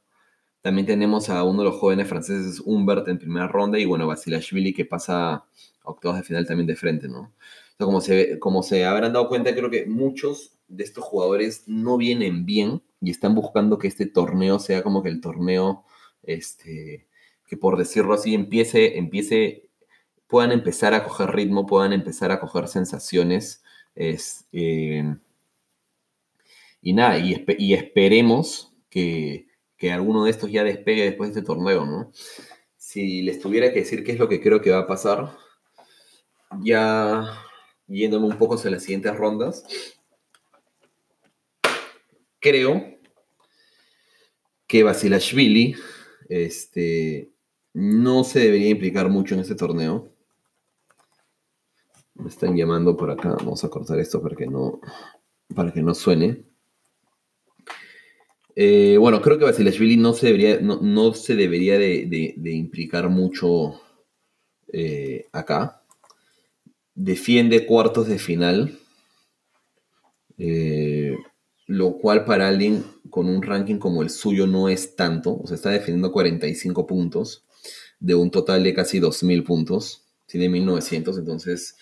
También 0.63 0.87
tenemos 0.87 1.31
a 1.31 1.43
uno 1.45 1.63
de 1.63 1.71
los 1.71 1.79
jóvenes 1.79 2.07
franceses, 2.07 2.61
Humbert, 2.65 3.09
en 3.09 3.19
primera 3.19 3.49
ronda. 3.49 3.79
Y 3.79 3.87
bueno, 3.87 4.07
Basilashvili, 4.07 4.75
que 4.75 4.85
pasa 4.85 5.45
octavos 5.85 6.19
de 6.19 6.23
final 6.23 6.47
también 6.47 6.67
de 6.67 6.77
frente, 6.77 7.09
¿no? 7.09 7.33
Como, 7.87 8.01
se, 8.01 8.39
como 8.39 8.63
se 8.63 8.85
habrán 8.85 9.13
dado 9.13 9.29
cuenta, 9.29 9.55
creo 9.55 9.71
que 9.71 9.87
muchos 9.87 10.59
de 10.69 10.85
estos 10.85 11.05
jugadores 11.05 11.65
no 11.67 11.97
vienen 11.97 12.47
bien 12.47 12.83
y 13.01 13.11
están 13.11 13.35
buscando 13.35 13.79
que 13.79 13.89
este 13.89 14.07
torneo 14.07 14.59
sea 14.59 14.83
como 14.83 15.03
que 15.03 15.09
el 15.09 15.21
torneo, 15.21 15.85
este, 16.23 17.09
que 17.47 17.57
por 17.57 17.77
decirlo 17.77 18.15
así, 18.15 18.35
empiece, 18.35 18.99
empiece, 18.99 19.69
puedan 20.27 20.53
empezar 20.53 20.95
a 20.95 21.05
coger 21.05 21.31
ritmo, 21.31 21.67
puedan 21.67 21.93
empezar 21.93 22.31
a 22.31 22.41
coger 22.41 22.69
sensaciones. 22.69 23.63
Es, 23.95 24.47
eh, 24.53 25.17
y 26.83 26.93
nada, 26.93 27.19
y, 27.19 27.75
esperemos 27.75 28.73
que, 28.89 29.49
que, 29.77 29.93
alguno 29.93 30.25
de 30.25 30.31
estos 30.31 30.51
ya 30.51 30.65
despegue 30.65 31.05
después 31.05 31.35
de 31.35 31.41
este 31.41 31.47
torneo, 31.47 31.85
¿no? 31.85 32.13
Si 32.77 33.23
les 33.23 33.41
tuviera 33.41 33.73
que 33.73 33.81
decir 33.81 34.05
qué 34.05 34.13
es 34.13 34.19
lo 34.19 34.29
que 34.29 34.41
creo 34.41 34.63
que 34.63 34.71
va 34.71 34.81
a 34.81 34.87
pasar, 34.87 35.37
ya 36.63 37.25
yéndome 37.91 38.27
un 38.27 38.39
poco 38.39 38.55
hacia 38.55 38.71
las 38.71 38.83
siguientes 38.83 39.15
rondas, 39.17 39.65
creo 42.39 42.99
que 44.67 44.85
Basilashvili 44.85 45.75
este, 46.29 47.29
no 47.75 48.23
se 48.23 48.39
debería 48.39 48.71
implicar 48.71 49.09
mucho 49.09 49.35
en 49.35 49.41
este 49.41 49.57
torneo. 49.57 50.13
Me 52.15 52.29
están 52.29 52.57
llamando 52.57 52.97
por 52.97 53.11
acá. 53.11 53.31
Vamos 53.31 53.65
a 53.65 53.69
cortar 53.69 53.99
esto 53.99 54.23
para 54.23 54.37
que 54.37 54.47
no, 54.47 54.81
para 55.55 55.73
que 55.73 55.83
no 55.83 55.95
suene. 55.95 56.45
Eh, 58.55 58.97
bueno, 58.99 59.21
creo 59.21 59.39
que 59.39 59.45
Basilashvili 59.45 59.97
no 59.97 60.13
se 60.13 60.27
debería, 60.27 60.61
no, 60.61 61.15
se 61.15 61.35
debería 61.35 61.79
de, 61.79 62.35
implicar 62.45 63.09
mucho 63.09 63.81
eh, 64.73 65.29
acá. 65.33 65.80
Defiende 67.03 67.65
cuartos 67.65 68.09
de 68.09 68.19
final. 68.19 68.79
Eh, 70.37 71.17
lo 71.67 71.97
cual 71.97 72.27
para 72.27 72.47
alguien 72.47 72.85
con 73.09 73.27
un 73.29 73.43
ranking 73.43 73.77
como 73.77 74.03
el 74.03 74.11
suyo 74.11 74.47
no 74.47 74.69
es 74.69 74.97
tanto, 74.97 75.39
o 75.39 75.47
sea, 75.47 75.55
está 75.55 75.71
defendiendo 75.71 76.13
45 76.13 76.87
puntos 76.87 77.45
de 78.01 78.15
un 78.15 78.31
total 78.31 78.65
de 78.65 78.75
casi 78.75 79.01
2.000 79.01 79.45
puntos, 79.45 80.05
tiene 80.27 80.49
1.900, 80.49 81.19
entonces 81.19 81.77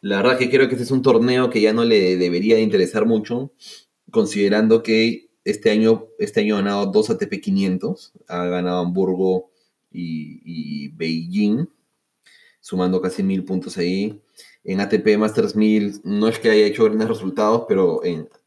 la 0.00 0.18
verdad 0.18 0.38
que 0.38 0.48
creo 0.48 0.68
que 0.68 0.74
este 0.74 0.84
es 0.84 0.90
un 0.90 1.02
torneo 1.02 1.50
que 1.50 1.60
ya 1.60 1.72
no 1.72 1.84
le 1.84 2.16
debería 2.16 2.56
de 2.56 2.62
interesar 2.62 3.04
mucho, 3.04 3.52
considerando 4.10 4.82
que 4.82 5.28
este 5.44 5.70
año, 5.70 6.06
este 6.18 6.40
año 6.40 6.56
ha 6.56 6.62
ganado 6.62 6.86
dos 6.86 7.10
ATP 7.10 7.40
500, 7.42 8.12
ha 8.28 8.44
ganado 8.46 8.80
Hamburgo 8.80 9.50
y, 9.90 10.40
y 10.44 10.88
Beijing, 10.88 11.68
sumando 12.60 13.00
casi 13.00 13.22
1.000 13.22 13.44
puntos 13.44 13.76
ahí. 13.78 14.20
En 14.64 14.80
ATP 14.80 15.16
Masters 15.18 15.54
1000 15.54 16.00
no 16.04 16.28
es 16.28 16.38
que 16.38 16.50
haya 16.50 16.66
hecho 16.66 16.84
grandes 16.84 17.08
resultados, 17.08 17.64
pero 17.68 18.00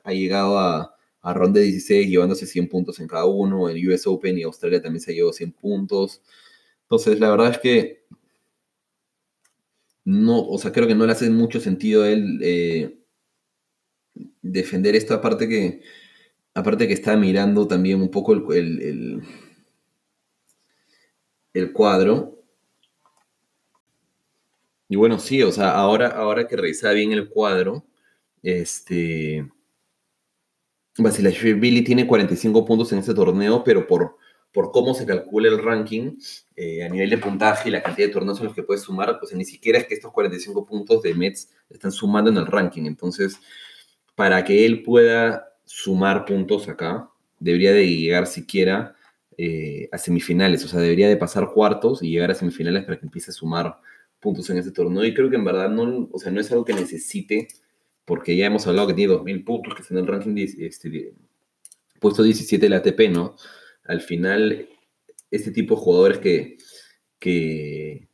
ha 0.04 0.14
llegado 0.14 0.60
a, 0.60 0.96
a 1.22 1.34
ronda 1.34 1.60
16 1.60 2.10
llevándose 2.10 2.46
100 2.46 2.70
puntos 2.70 3.00
en 3.00 3.08
cada 3.08 3.26
uno. 3.26 3.70
En 3.70 3.90
US 3.90 4.08
Open 4.08 4.38
y 4.38 4.44
Australia 4.44 4.82
también 4.82 5.02
se 5.02 5.14
llevado 5.14 5.34
100 5.34 5.52
puntos. 5.54 6.22
Entonces, 6.84 7.20
la 7.20 7.30
verdad 7.30 7.52
es 7.52 7.60
que 7.60 8.00
no, 10.06 10.42
o 10.42 10.58
sea, 10.58 10.72
creo 10.72 10.88
que 10.88 10.96
no 10.96 11.06
le 11.06 11.12
hace 11.12 11.30
mucho 11.30 11.60
sentido 11.60 12.04
a 12.04 12.10
él 12.10 12.40
eh, 12.42 13.00
defender 14.42 14.96
esto, 14.96 15.14
aparte 15.14 15.48
que, 15.48 15.82
aparte 16.54 16.88
que 16.88 16.94
está 16.94 17.16
mirando 17.16 17.68
también 17.68 18.02
un 18.02 18.10
poco 18.10 18.34
el, 18.34 18.82
el, 18.82 19.22
el, 21.54 21.74
cuadro. 21.74 22.39
Y 24.90 24.96
bueno, 24.96 25.20
sí, 25.20 25.44
o 25.44 25.52
sea, 25.52 25.72
ahora, 25.72 26.08
ahora 26.08 26.48
que 26.48 26.58
revisa 26.58 26.92
bien 26.92 27.12
el 27.12 27.30
cuadro, 27.30 27.86
este 28.42 29.48
Basilashvili 30.98 31.84
tiene 31.84 32.08
45 32.08 32.66
puntos 32.66 32.92
en 32.92 33.00
este 33.00 33.14
torneo, 33.14 33.64
pero 33.64 33.86
por, 33.86 34.18
por 34.52 34.72
cómo 34.72 34.96
se 34.96 35.06
calcula 35.06 35.48
el 35.48 35.64
ranking 35.64 36.18
eh, 36.56 36.84
a 36.84 36.90
nivel 36.90 37.12
de 37.12 37.20
puntaje 37.20 37.70
y 37.70 37.72
la 37.72 37.84
cantidad 37.84 38.08
de 38.08 38.14
torneos 38.14 38.40
en 38.40 38.46
los 38.46 38.56
que 38.56 38.64
puedes 38.64 38.82
sumar, 38.82 39.18
pues 39.20 39.34
ni 39.34 39.46
siquiera 39.46 39.78
es 39.78 39.86
que 39.86 39.94
estos 39.94 40.12
45 40.12 40.66
puntos 40.66 41.04
de 41.04 41.14
Mets 41.14 41.50
están 41.70 41.92
sumando 41.92 42.32
en 42.32 42.38
el 42.38 42.48
ranking. 42.48 42.86
Entonces, 42.86 43.40
para 44.16 44.44
que 44.44 44.66
él 44.66 44.82
pueda 44.82 45.54
sumar 45.66 46.26
puntos 46.26 46.68
acá, 46.68 47.10
debería 47.40 47.74
de 47.74 47.88
llegar 47.88 48.26
siquiera 48.26 48.96
eh, 49.38 49.88
a 49.92 49.98
semifinales, 49.98 50.66
o 50.66 50.68
sea, 50.68 50.80
debería 50.80 51.08
de 51.08 51.16
pasar 51.16 51.52
cuartos 51.54 52.04
y 52.04 52.10
llegar 52.10 52.32
a 52.32 52.36
semifinales 52.36 52.84
para 52.84 53.00
que 53.00 53.06
empiece 53.06 53.32
a 53.32 53.34
sumar 53.34 53.78
puntos 54.20 54.50
en 54.50 54.58
este 54.58 54.72
torneo. 54.72 55.06
Y 55.06 55.14
creo 55.14 55.30
que 55.30 55.36
en 55.36 55.46
verdad 55.46 55.70
no, 55.70 56.10
o 56.12 56.20
sea, 56.20 56.32
no 56.32 56.42
es 56.42 56.52
algo 56.52 56.66
que 56.66 56.74
necesite 56.74 57.48
porque 58.06 58.36
ya 58.36 58.48
hemos 58.48 58.66
hablado 58.66 58.88
que 58.88 58.96
tiene 58.96 59.14
2.000 59.14 59.46
puntos, 59.46 59.76
que 59.76 59.82
está 59.84 59.94
en 59.94 60.00
el 60.00 60.08
ranking 60.08 60.36
este, 60.38 61.14
puesto 62.00 62.24
17 62.24 62.66
del 62.66 62.74
ATP, 62.74 63.02
¿no? 63.12 63.36
Al 63.86 64.02
final, 64.02 64.68
este 65.30 65.52
tipo 65.52 65.76
de 65.76 65.82
jugadores 65.82 66.18
que, 66.18 66.58
que 67.20 68.10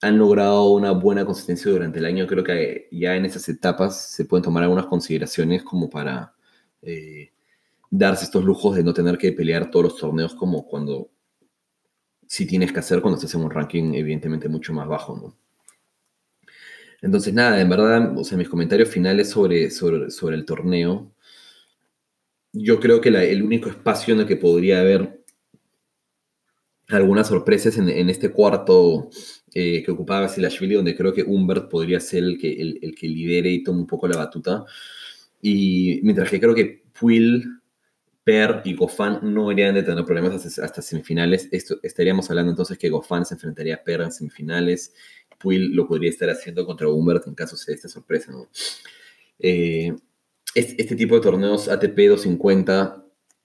han 0.00 0.18
logrado 0.18 0.70
una 0.72 0.92
buena 0.92 1.24
consistencia 1.24 1.72
durante 1.72 1.98
el 1.98 2.04
año, 2.04 2.26
creo 2.26 2.44
que 2.44 2.88
ya 2.92 3.16
en 3.16 3.24
esas 3.24 3.48
etapas 3.48 4.10
se 4.10 4.24
pueden 4.24 4.44
tomar 4.44 4.62
algunas 4.62 4.86
consideraciones 4.86 5.64
como 5.64 5.90
para 5.90 6.34
eh, 6.82 7.32
darse 7.90 8.26
estos 8.26 8.44
lujos 8.44 8.76
de 8.76 8.84
no 8.84 8.92
tener 8.92 9.18
que 9.18 9.32
pelear 9.32 9.70
todos 9.70 9.84
los 9.84 9.96
torneos 9.96 10.34
como 10.34 10.66
cuando 10.66 11.10
sí 12.34 12.46
tienes 12.46 12.72
que 12.72 12.80
hacer 12.80 13.00
cuando 13.00 13.16
estás 13.16 13.32
en 13.36 13.42
un 13.42 13.50
ranking 13.50 13.94
evidentemente 13.94 14.48
mucho 14.48 14.72
más 14.72 14.88
bajo, 14.88 15.16
¿no? 15.16 15.38
Entonces, 17.00 17.32
nada, 17.32 17.60
en 17.60 17.68
verdad, 17.68 18.18
o 18.18 18.24
sea, 18.24 18.36
mis 18.36 18.48
comentarios 18.48 18.88
finales 18.88 19.30
sobre, 19.30 19.70
sobre, 19.70 20.34
el 20.34 20.44
torneo, 20.44 21.12
yo 22.52 22.80
creo 22.80 23.00
que 23.00 23.10
el 23.10 23.40
único 23.40 23.68
espacio 23.68 24.14
en 24.14 24.20
el 24.20 24.26
que 24.26 24.36
podría 24.36 24.80
haber 24.80 25.22
algunas 26.88 27.28
sorpresas 27.28 27.78
en, 27.78 28.10
este 28.10 28.30
cuarto 28.30 29.10
eh, 29.54 29.84
que 29.84 29.92
ocupaba 29.92 30.28
Silashvili, 30.28 30.74
donde 30.74 30.96
creo 30.96 31.12
que 31.12 31.22
Humbert 31.22 31.70
podría 31.70 32.00
ser 32.00 32.24
el 32.24 32.38
que, 32.38 32.50
el, 32.50 32.94
que 32.98 33.06
lidere 33.06 33.50
y 33.50 33.62
tome 33.62 33.78
un 33.80 33.86
poco 33.86 34.08
la 34.08 34.16
batuta. 34.16 34.64
Y 35.40 36.00
mientras 36.02 36.30
que 36.30 36.40
creo 36.40 36.54
que 36.54 36.82
Puil, 36.98 37.60
Per 38.24 38.62
y 38.64 38.74
Goffin 38.74 39.18
no 39.22 39.48
deberían 39.48 39.74
de 39.74 39.82
tener 39.82 40.04
problemas 40.04 40.58
hasta, 40.58 40.80
semifinales, 40.80 41.46
Esto, 41.52 41.78
estaríamos 41.82 42.30
hablando 42.30 42.50
entonces 42.50 42.78
que 42.78 42.88
Goffin 42.88 43.26
se 43.26 43.34
enfrentaría 43.34 43.74
a 43.74 43.84
Per 43.84 44.00
en 44.00 44.10
semifinales 44.10 44.94
Will 45.44 45.74
lo 45.74 45.86
podría 45.86 46.10
estar 46.10 46.30
haciendo 46.30 46.64
contra 46.64 46.88
Humbert 46.88 47.26
en 47.26 47.34
caso 47.34 47.56
de 47.66 47.74
esta 47.74 47.88
sorpresa. 47.88 48.32
Eh, 49.38 49.94
este, 50.54 50.96
tipo 50.96 51.16
de 51.16 51.20
torneos 51.20 51.68
ATP 51.68 52.08
250 52.08 53.04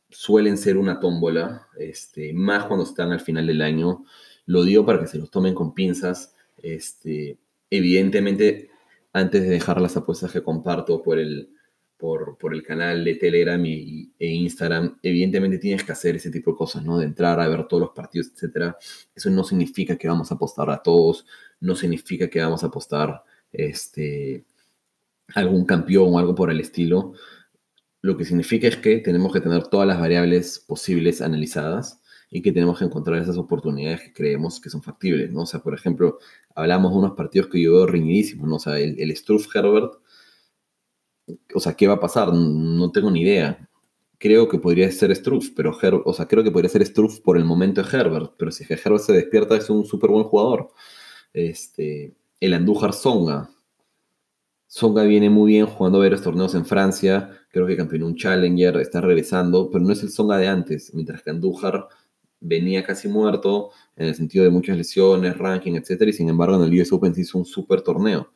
suelen 0.10 0.58
ser 0.58 0.78
una 0.78 1.00
tómbola, 1.00 1.68
este, 1.78 2.34
más 2.34 2.66
cuando 2.66 2.86
están 2.86 3.12
al 3.12 3.20
final 3.20 3.48
del 3.48 3.62
año. 3.62 4.06
Lo 4.46 4.64
digo 4.64 4.86
para 4.86 5.00
que 5.00 5.08
se 5.08 5.18
los 5.18 5.30
tomen 5.30 5.54
con 5.54 5.74
pinzas. 5.74 6.36
Este, 6.58 7.38
evidentemente, 7.70 8.70
antes 9.14 9.42
de 9.44 9.50
dejar 9.50 9.82
las 9.82 9.98
apuestas 9.98 10.32
que 10.32 10.44
comparto 10.44 11.02
por 11.02 11.20
el, 11.20 11.50
por, 12.00 12.38
el 12.54 12.64
canal 12.64 13.04
de 13.04 13.16
Telegram 13.16 13.64
y, 13.66 14.14
e 14.18 14.28
Instagram, 14.28 14.98
evidentemente 15.04 15.58
tienes 15.58 15.84
que 15.84 15.92
hacer 15.92 16.16
ese 16.16 16.32
tipo 16.32 16.52
de 16.52 16.58
cosas, 16.58 16.84
¿no? 16.86 16.98
De 16.98 17.06
entrar 17.06 17.40
a 17.42 17.48
ver 17.50 17.68
todos 17.68 17.82
los 17.82 17.90
partidos, 17.92 18.32
etc. 18.42 18.74
Eso 19.14 19.30
no 19.30 19.44
significa 19.44 19.98
que 19.98 20.08
vamos 20.08 20.32
a 20.32 20.36
apostar 20.36 20.70
a 20.70 20.82
todos, 20.82 21.26
no 21.60 21.76
significa 21.76 22.30
que 22.30 22.40
vamos 22.40 22.64
a 22.64 22.68
apostar 22.68 23.22
este, 23.52 24.46
algún 25.36 25.66
campeón 25.66 26.14
o 26.14 26.20
algo 26.20 26.34
por 26.36 26.50
el 26.50 26.62
estilo. 26.62 27.14
Lo 28.02 28.16
que 28.16 28.24
significa 28.24 28.70
es 28.70 28.78
que 28.78 29.00
tenemos 29.00 29.34
que 29.34 29.42
tener 29.42 29.68
todas 29.68 29.86
las 29.86 30.00
variables 30.00 30.60
posibles 30.60 31.22
analizadas 31.22 32.02
y 32.32 32.42
que 32.42 32.54
tenemos 32.54 32.80
que 32.80 32.86
encontrar 32.86 33.22
esas 33.22 33.38
oportunidades 33.38 34.02
que 34.02 34.14
creemos 34.14 34.62
que 34.62 34.70
son 34.70 34.82
factibles, 34.82 35.32
¿no? 35.34 35.42
O 35.42 35.46
sea, 35.46 35.60
por 35.60 35.74
ejemplo, 35.74 36.20
hablamos 36.56 36.94
de 36.94 36.98
unos 37.00 37.12
partidos 37.18 37.50
que 37.50 37.62
yo 37.62 37.74
veo 37.74 37.88
riñidísimos, 37.88 38.48
¿no? 38.48 38.56
O 38.56 38.60
sea, 38.60 38.80
el, 38.80 38.98
el 39.00 39.14
Struff 39.18 39.54
Herbert, 39.54 39.96
o 41.54 41.60
sea, 41.60 41.74
¿qué 41.74 41.88
va 41.88 41.96
a 41.96 42.00
pasar? 42.00 42.34
No 42.34 42.92
tengo 42.92 43.12
ni 43.12 43.22
idea. 43.22 43.70
Creo 44.18 44.50
que 44.50 44.60
podría 44.60 44.92
ser 44.92 45.16
Struff, 45.16 45.52
pero 45.56 45.78
o 46.06 46.14
sea, 46.14 46.28
creo 46.28 46.44
que 46.44 46.52
podría 46.52 46.70
ser 46.70 46.86
Struff 46.86 47.20
por 47.22 47.38
el 47.38 47.46
momento 47.46 47.82
de 47.82 47.98
Herbert, 47.98 48.34
pero 48.38 48.52
si 48.52 48.66
Herbert 48.66 49.04
se 49.04 49.14
despierta 49.14 49.56
es 49.56 49.70
un 49.70 49.86
súper 49.86 50.10
buen 50.10 50.26
jugador. 50.26 50.70
Este, 51.34 52.16
el 52.40 52.54
Andújar 52.54 52.94
Songa. 52.94 53.50
Songa 54.68 55.04
viene 55.04 55.30
muy 55.30 55.54
bien 55.54 55.66
jugando 55.66 56.00
varios 56.00 56.22
torneos 56.22 56.54
en 56.56 56.66
Francia, 56.66 57.32
creo 57.52 57.66
que 57.66 57.78
campeonó 57.78 58.08
un 58.08 58.16
Challenger, 58.16 58.78
está 58.78 59.02
regresando, 59.02 59.70
pero 59.72 59.84
no 59.84 59.92
es 59.94 60.04
el 60.04 60.10
Songa 60.10 60.38
de 60.38 60.48
antes, 60.48 60.94
mientras 60.94 61.24
que 61.24 61.32
Andújar 61.32 61.88
venía 62.40 62.84
casi 62.84 63.08
muerto 63.08 63.72
en 63.96 64.08
el 64.08 64.16
sentido 64.16 64.44
de 64.44 64.50
muchas 64.50 64.78
lesiones, 64.78 65.38
ranking, 65.38 65.74
etc. 65.74 66.04
Y 66.08 66.14
sin 66.14 66.30
embargo 66.30 66.56
en 66.56 66.72
el 66.72 66.82
US 66.82 66.92
Open 66.92 67.14
se 67.14 67.22
hizo 67.22 67.38
un 67.38 67.46
super 67.46 67.82
torneo. 67.82 68.32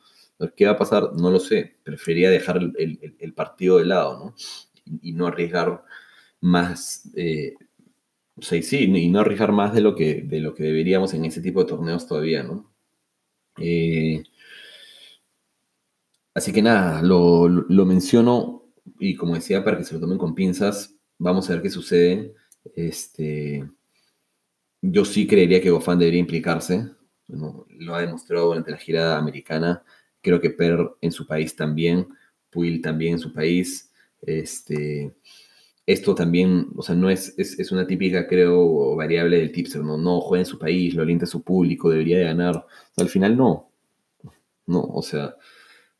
¿Qué 0.56 0.66
va 0.66 0.72
a 0.72 0.78
pasar? 0.78 1.12
No 1.14 1.30
lo 1.30 1.40
sé. 1.40 1.76
Prefería 1.82 2.30
dejar 2.30 2.58
el, 2.58 3.34
partido 3.34 3.78
de 3.78 3.86
lado, 3.86 4.18
¿no? 4.18 4.34
Y, 5.02 5.12
no 5.12 5.26
arriesgar 5.26 5.84
más, 6.40 7.10
eh, 7.16 7.54
sí, 8.40 8.84
y 8.84 9.10
no 9.10 9.20
arriesgar 9.20 9.52
más 9.52 9.74
de 9.74 9.80
lo, 9.80 9.94
que, 9.94 10.22
de 10.22 10.40
lo 10.40 10.54
que 10.54 10.64
deberíamos 10.64 11.14
en 11.14 11.24
ese 11.24 11.40
tipo 11.40 11.60
de 11.60 11.68
torneos 11.68 12.06
todavía, 12.06 12.42
¿no? 12.42 12.70
Eh, 13.58 14.22
Así 16.34 16.52
que 16.52 16.62
nada, 16.62 17.00
lo, 17.00 17.48
lo 17.48 17.86
menciono 17.86 18.64
y 18.98 19.14
como 19.14 19.34
decía, 19.34 19.64
para 19.64 19.78
que 19.78 19.84
se 19.84 19.94
lo 19.94 20.00
tomen 20.00 20.18
con 20.18 20.34
pinzas, 20.34 20.96
vamos 21.18 21.48
a 21.48 21.54
ver 21.54 21.62
qué 21.62 21.70
sucede. 21.70 22.34
Este, 22.74 23.68
yo 24.82 25.04
sí 25.04 25.26
creería 25.26 25.60
que 25.60 25.70
Gofán 25.70 25.98
debería 25.98 26.20
implicarse. 26.20 26.90
lo 27.28 27.94
ha 27.94 28.00
demostrado 28.00 28.46
durante 28.46 28.72
la 28.72 28.78
girada 28.78 29.16
americana. 29.18 29.84
Creo 30.24 30.40
que 30.40 30.50
Per 30.50 30.78
en 31.00 31.12
su 31.12 31.26
país 31.26 31.54
también. 31.54 32.08
Puil 32.50 32.80
también 32.80 33.14
en 33.14 33.18
su 33.20 33.32
país. 33.32 33.92
Este, 34.22 35.14
esto 35.86 36.14
también, 36.14 36.68
o 36.76 36.82
sea, 36.82 36.94
no 36.94 37.10
es, 37.10 37.34
es, 37.38 37.70
una 37.72 37.86
típica, 37.86 38.26
creo, 38.26 38.96
variable 38.96 39.38
del 39.38 39.52
tipster, 39.52 39.82
¿no? 39.82 39.98
No 39.98 40.20
juega 40.22 40.40
en 40.42 40.46
su 40.46 40.58
país, 40.58 40.94
lo 40.94 41.02
alienta 41.02 41.26
a 41.26 41.28
su 41.28 41.42
público, 41.42 41.90
debería 41.90 42.18
de 42.18 42.24
ganar. 42.24 42.66
al 42.96 43.08
final 43.08 43.36
no. 43.36 43.70
No, 44.66 44.80
o 44.80 45.02
sea, 45.02 45.36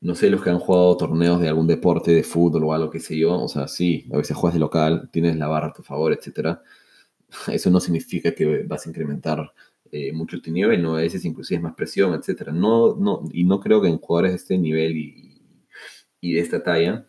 no 0.00 0.14
sé, 0.14 0.30
los 0.30 0.42
que 0.42 0.50
han 0.50 0.58
jugado 0.58 0.96
torneos 0.96 1.40
de 1.40 1.48
algún 1.48 1.66
deporte, 1.66 2.12
de 2.12 2.22
fútbol 2.22 2.64
o 2.64 2.72
algo, 2.74 2.90
que 2.90 3.00
sé 3.00 3.18
yo, 3.18 3.34
o 3.42 3.48
sea, 3.48 3.68
sí, 3.68 4.08
a 4.12 4.16
veces 4.18 4.36
juegas 4.36 4.54
de 4.54 4.60
local, 4.60 5.10
tienes 5.12 5.36
la 5.36 5.48
barra 5.48 5.68
a 5.68 5.72
tu 5.74 5.82
favor, 5.82 6.12
etcétera. 6.12 6.62
Eso 7.48 7.70
no 7.70 7.80
significa 7.80 8.34
que 8.34 8.64
vas 8.64 8.86
a 8.86 8.90
incrementar 8.90 9.52
eh, 9.96 10.12
mucho 10.12 10.40
tu 10.42 10.50
nivel, 10.50 10.82
¿no? 10.82 10.96
A 10.96 11.02
veces 11.02 11.24
inclusive 11.24 11.58
es 11.58 11.62
más 11.62 11.74
presión, 11.74 12.14
etcétera. 12.14 12.52
No, 12.52 12.96
no, 12.96 13.22
y 13.32 13.44
no 13.44 13.60
creo 13.60 13.80
que 13.80 13.88
en 13.88 13.98
jugadores 13.98 14.32
de 14.32 14.36
este 14.36 14.58
nivel 14.58 14.96
y, 14.96 15.40
y 16.20 16.32
de 16.32 16.40
esta 16.40 16.62
talla, 16.64 17.06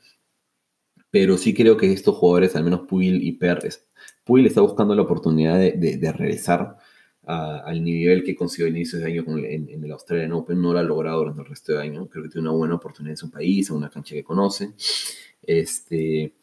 pero 1.10 1.38
sí 1.38 1.54
creo 1.56 1.78
que 1.78 1.92
estos 1.92 2.16
jugadores, 2.16 2.56
al 2.56 2.64
menos 2.64 2.82
Puil 2.88 3.24
y 3.24 3.32
Perres, 3.32 3.88
Puil 4.24 4.46
está 4.46 4.62
buscando 4.62 4.94
la 4.94 5.02
oportunidad 5.02 5.58
de, 5.58 6.14
regresar 6.16 6.78
al 7.24 7.84
nivel 7.84 8.24
que 8.24 8.36
consiguió 8.36 8.68
a 8.68 8.70
inicios 8.70 9.02
de 9.02 9.08
año 9.08 9.24
en, 9.38 9.84
el 9.84 9.92
Australian 9.92 10.34
Open, 10.34 10.62
no 10.62 10.74
lo 10.74 10.80
ha 10.80 10.84
logrado 10.84 11.20
durante 11.20 11.42
el 11.42 11.48
resto 11.48 11.72
del 11.72 11.82
año, 11.82 12.08
creo 12.08 12.26
que 12.26 12.30
tiene 12.30 12.48
una 12.50 12.58
buena 12.58 12.76
oportunidad 12.76 13.14
en 13.14 13.18
su 13.18 13.32
país, 13.32 13.70
en 13.70 13.78
una 13.78 13.90
cancha 13.90 14.14
que 14.14 14.24
conoce, 14.24 14.74
este, 15.42 16.36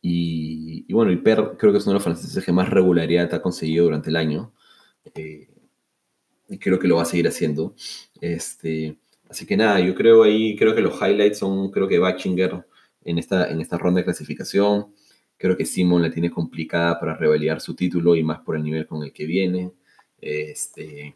y, 0.00 0.90
bueno, 0.92 1.12
y 1.12 1.16
Per 1.16 1.56
creo 1.58 1.72
que 1.72 1.78
es 1.78 1.84
uno 1.84 1.92
de 1.92 1.96
los 1.96 2.02
franceses 2.02 2.44
que 2.44 2.52
más 2.52 2.70
regularidad 2.70 3.34
ha 3.34 3.42
conseguido 3.42 3.84
durante 3.84 4.08
el 4.10 4.16
año, 4.16 4.52
eh, 5.14 5.51
y 6.52 6.58
creo 6.58 6.78
que 6.78 6.86
lo 6.86 6.96
va 6.96 7.02
a 7.02 7.06
seguir 7.06 7.26
haciendo, 7.26 7.74
este, 8.20 8.98
así 9.28 9.46
que 9.46 9.56
nada, 9.56 9.80
yo 9.80 9.94
creo 9.94 10.22
ahí, 10.22 10.54
creo 10.54 10.74
que 10.74 10.82
los 10.82 11.00
highlights 11.00 11.38
son, 11.38 11.70
creo 11.70 11.88
que 11.88 11.98
Bachinger 11.98 12.64
en 13.04 13.18
esta, 13.18 13.50
en 13.50 13.60
esta 13.60 13.78
ronda 13.78 14.00
de 14.00 14.04
clasificación. 14.04 14.94
Creo 15.36 15.56
que 15.56 15.64
Simon 15.64 16.02
la 16.02 16.10
tiene 16.10 16.30
complicada 16.30 17.00
para 17.00 17.16
revalidar 17.16 17.60
su 17.60 17.74
título 17.74 18.14
y 18.14 18.22
más 18.22 18.40
por 18.40 18.56
el 18.56 18.62
nivel 18.62 18.86
con 18.86 19.02
el 19.02 19.12
que 19.12 19.26
viene. 19.26 19.72
Este, 20.20 21.14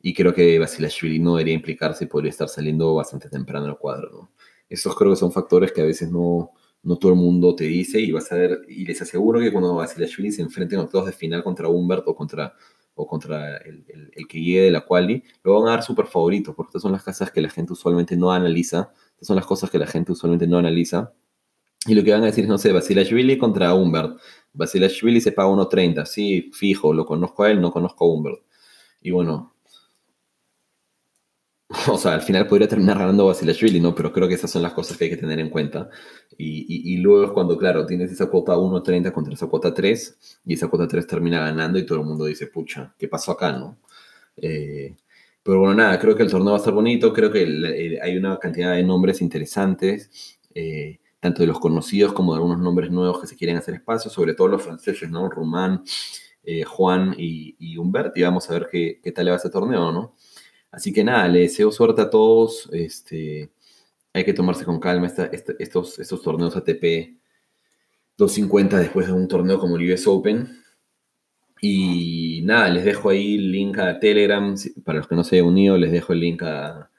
y 0.00 0.14
creo 0.14 0.32
que 0.32 0.58
Basilashvili 0.58 1.18
no 1.18 1.36
debería 1.36 1.54
implicarse 1.54 2.04
y 2.04 2.06
podría 2.06 2.30
estar 2.30 2.48
saliendo 2.48 2.94
bastante 2.94 3.28
temprano 3.28 3.66
al 3.66 3.76
cuadro. 3.76 4.10
¿no? 4.12 4.30
Esos 4.68 4.94
creo 4.96 5.10
que 5.10 5.16
son 5.16 5.32
factores 5.32 5.72
que 5.72 5.82
a 5.82 5.84
veces 5.84 6.10
no, 6.10 6.52
no 6.82 6.96
todo 6.96 7.12
el 7.12 7.18
mundo 7.18 7.54
te 7.54 7.64
dice 7.64 8.00
y 8.00 8.12
vas 8.12 8.32
a 8.32 8.36
ver, 8.36 8.62
y 8.68 8.86
les 8.86 9.02
aseguro 9.02 9.40
que 9.40 9.52
cuando 9.52 9.74
Basilashvili 9.74 10.32
se 10.32 10.42
enfrenten 10.42 10.78
a 10.78 10.88
los 10.90 11.06
de 11.06 11.12
final 11.12 11.42
contra 11.42 11.68
Humbert 11.68 12.04
o 12.06 12.14
contra, 12.14 12.54
o 12.94 13.06
contra 13.06 13.56
el, 13.58 13.84
el, 14.14 14.26
que 14.28 14.40
llegue 14.40 14.62
de 14.62 14.70
la 14.70 14.82
quali, 14.82 15.22
lo 15.42 15.58
van 15.58 15.68
a 15.68 15.70
dar 15.72 15.82
súper 15.82 16.06
favorito, 16.06 16.54
porque 16.54 16.70
estas 16.70 16.82
son 16.82 16.92
las 16.92 17.02
casas 17.02 17.30
que 17.30 17.40
la 17.40 17.48
gente 17.48 17.72
usualmente 17.72 18.16
no 18.16 18.30
analiza 18.30 18.92
estas 19.20 19.26
son 19.26 19.36
las 19.36 19.44
cosas 19.44 19.68
que 19.68 19.78
la 19.78 19.86
gente 19.86 20.12
usualmente 20.12 20.46
no 20.46 20.56
analiza. 20.56 21.12
Y 21.86 21.94
lo 21.94 22.02
que 22.02 22.10
van 22.10 22.22
a 22.22 22.26
decir 22.26 22.44
es, 22.44 22.48
no 22.48 22.56
sé, 22.56 22.72
Basilashvili 22.72 23.36
contra 23.36 23.74
Humbert. 23.74 24.18
Basilashvili 24.54 25.20
se 25.20 25.32
paga 25.32 25.50
1.30. 25.50 26.06
Sí, 26.06 26.50
fijo, 26.54 26.94
lo 26.94 27.04
conozco 27.04 27.42
a 27.42 27.50
él, 27.50 27.60
no 27.60 27.70
conozco 27.70 28.06
a 28.06 28.08
Humbert. 28.08 28.38
Y 29.02 29.10
bueno, 29.10 29.54
o 31.88 31.96
sea, 31.96 32.14
al 32.14 32.22
final 32.22 32.48
podría 32.48 32.66
terminar 32.66 32.98
ganando 32.98 33.26
Basilashvili, 33.26 33.80
¿no? 33.80 33.94
Pero 33.94 34.12
creo 34.12 34.26
que 34.26 34.34
esas 34.34 34.50
son 34.50 34.62
las 34.62 34.72
cosas 34.72 34.96
que 34.96 35.04
hay 35.04 35.10
que 35.10 35.16
tener 35.16 35.38
en 35.38 35.50
cuenta. 35.50 35.88
Y, 36.36 36.96
luego 36.98 37.26
es 37.26 37.30
cuando, 37.32 37.56
claro, 37.56 37.86
tienes 37.86 38.10
esa 38.10 38.26
cuota 38.26 38.56
1.30 38.56 39.12
contra 39.12 39.34
esa 39.34 39.46
cuota 39.46 39.74
3 39.74 40.40
y 40.46 40.54
esa 40.54 40.68
cuota 40.68 40.88
3 40.88 41.06
termina 41.06 41.38
ganando 41.40 41.78
y 41.78 41.84
todo 41.84 42.00
el 42.00 42.06
mundo 42.06 42.24
dice, 42.24 42.46
pucha, 42.46 42.94
¿qué 42.98 43.08
pasó 43.08 43.32
acá, 43.32 43.52
no? 43.52 43.78
Eh, 44.36 44.96
pero 45.42 45.60
bueno, 45.60 45.74
nada, 45.74 45.98
creo 45.98 46.16
que 46.16 46.22
el 46.22 46.30
torneo 46.30 46.52
va 46.52 46.56
a 46.56 46.58
estar 46.58 46.72
bonito, 46.72 47.12
creo 47.12 47.30
que 47.30 47.98
hay 48.02 48.16
una 48.16 48.38
cantidad 48.38 48.74
de 48.74 48.82
nombres 48.82 49.20
interesantes, 49.20 50.38
eh, 50.54 50.98
tanto 51.20 51.42
de 51.42 51.48
los 51.48 51.60
conocidos 51.60 52.14
como 52.14 52.32
de 52.32 52.38
algunos 52.38 52.58
nombres 52.58 52.90
nuevos 52.90 53.20
que 53.20 53.26
se 53.26 53.36
quieren 53.36 53.58
hacer 53.58 53.74
espacio, 53.74 54.10
sobre 54.10 54.34
todo 54.34 54.48
los 54.48 54.62
franceses, 54.62 55.10
¿no? 55.10 55.28
Rumán, 55.28 55.82
eh, 56.42 56.64
Juan 56.64 57.14
y, 57.18 57.54
y 57.58 57.76
Humbert, 57.76 58.16
y 58.16 58.22
vamos 58.22 58.48
a 58.48 58.54
ver 58.54 58.68
qué, 58.70 58.98
qué 59.02 59.12
tal 59.12 59.26
le 59.26 59.30
va 59.32 59.36
ese 59.36 59.50
torneo, 59.50 59.92
¿no? 59.92 60.14
Así 60.70 60.92
que 60.92 61.04
nada, 61.04 61.26
le 61.28 61.40
deseo 61.40 61.72
suerte 61.72 62.02
a 62.02 62.10
todos, 62.10 62.68
este, 62.72 63.50
hay 64.12 64.24
que 64.24 64.34
tomarse 64.34 64.64
con 64.64 64.78
calma 64.78 65.08
estos, 65.08 65.98
estos 65.98 66.22
torneos 66.22 66.56
ATP 66.56 67.18
250 68.16 68.78
después 68.78 69.06
de 69.06 69.12
un 69.12 69.26
torneo 69.28 69.58
como 69.58 69.76
el 69.76 69.92
US 69.92 70.06
Open, 70.06 70.60
y 71.60 72.40
nada, 72.44 72.70
les 72.70 72.84
dejo 72.84 73.10
ahí 73.10 73.34
el 73.34 73.52
link 73.52 73.78
a 73.78 73.98
Telegram. 73.98 74.54
Para 74.84 74.98
los 74.98 75.08
que 75.08 75.14
no 75.14 75.24
se 75.24 75.36
hayan 75.36 75.48
unido, 75.48 75.76
les 75.76 75.92
dejo 75.92 76.12
el 76.12 76.20
link 76.20 76.42
a, 76.42 76.90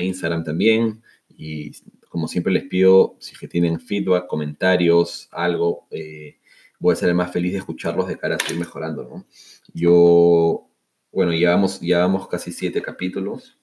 Instagram 0.00 0.44
también. 0.44 1.02
Y 1.28 1.72
como 2.08 2.28
siempre 2.28 2.52
les 2.52 2.64
pido, 2.64 3.16
si 3.20 3.36
que 3.36 3.48
tienen 3.48 3.80
feedback, 3.80 4.26
comentarios, 4.26 5.28
algo, 5.32 5.86
eh, 5.90 6.38
voy 6.78 6.92
a 6.94 6.96
ser 6.96 7.10
el 7.10 7.14
más 7.14 7.30
feliz 7.32 7.52
de 7.52 7.58
escucharlos 7.58 8.08
de 8.08 8.18
cara 8.18 8.36
a 8.36 8.38
seguir 8.38 8.58
mejorando, 8.58 9.04
¿no? 9.04 9.26
Yo, 9.74 10.68
bueno, 11.12 11.32
llevamos, 11.32 11.80
llevamos 11.80 12.26
casi 12.28 12.52
siete 12.52 12.82
capítulos, 12.82 13.58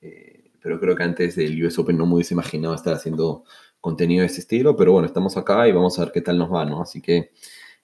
eh, 0.00 0.50
pero 0.62 0.80
creo 0.80 0.94
que 0.96 1.02
antes 1.02 1.36
del 1.36 1.62
US 1.64 1.78
Open 1.78 1.98
no 1.98 2.06
me 2.06 2.14
hubiese 2.14 2.34
imaginado 2.34 2.74
estar 2.74 2.94
haciendo 2.94 3.44
contenido 3.80 4.20
de 4.20 4.26
este 4.26 4.40
estilo, 4.40 4.76
pero 4.76 4.92
bueno, 4.92 5.06
estamos 5.06 5.36
acá 5.36 5.68
y 5.68 5.72
vamos 5.72 5.98
a 5.98 6.04
ver 6.04 6.12
qué 6.12 6.20
tal 6.20 6.38
nos 6.38 6.52
va, 6.52 6.64
¿no? 6.64 6.80
Así 6.80 7.02
que 7.02 7.32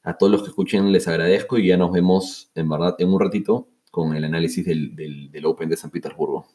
a 0.02 0.16
todos 0.16 0.32
los 0.32 0.42
que 0.42 0.48
escuchen 0.48 0.92
les 0.92 1.08
agradezco 1.08 1.58
y 1.58 1.66
ya 1.66 1.76
nos 1.76 1.92
vemos 1.92 2.50
en 2.54 2.68
verdad 2.68 2.94
en 2.98 3.12
un 3.12 3.20
ratito 3.20 3.68
con 3.90 4.14
el 4.16 4.24
análisis 4.24 4.64
del, 4.64 4.94
del 4.94 5.46
Open 5.46 5.68
de 5.68 5.76
San 5.76 5.90
Petersburgo. 5.90 6.46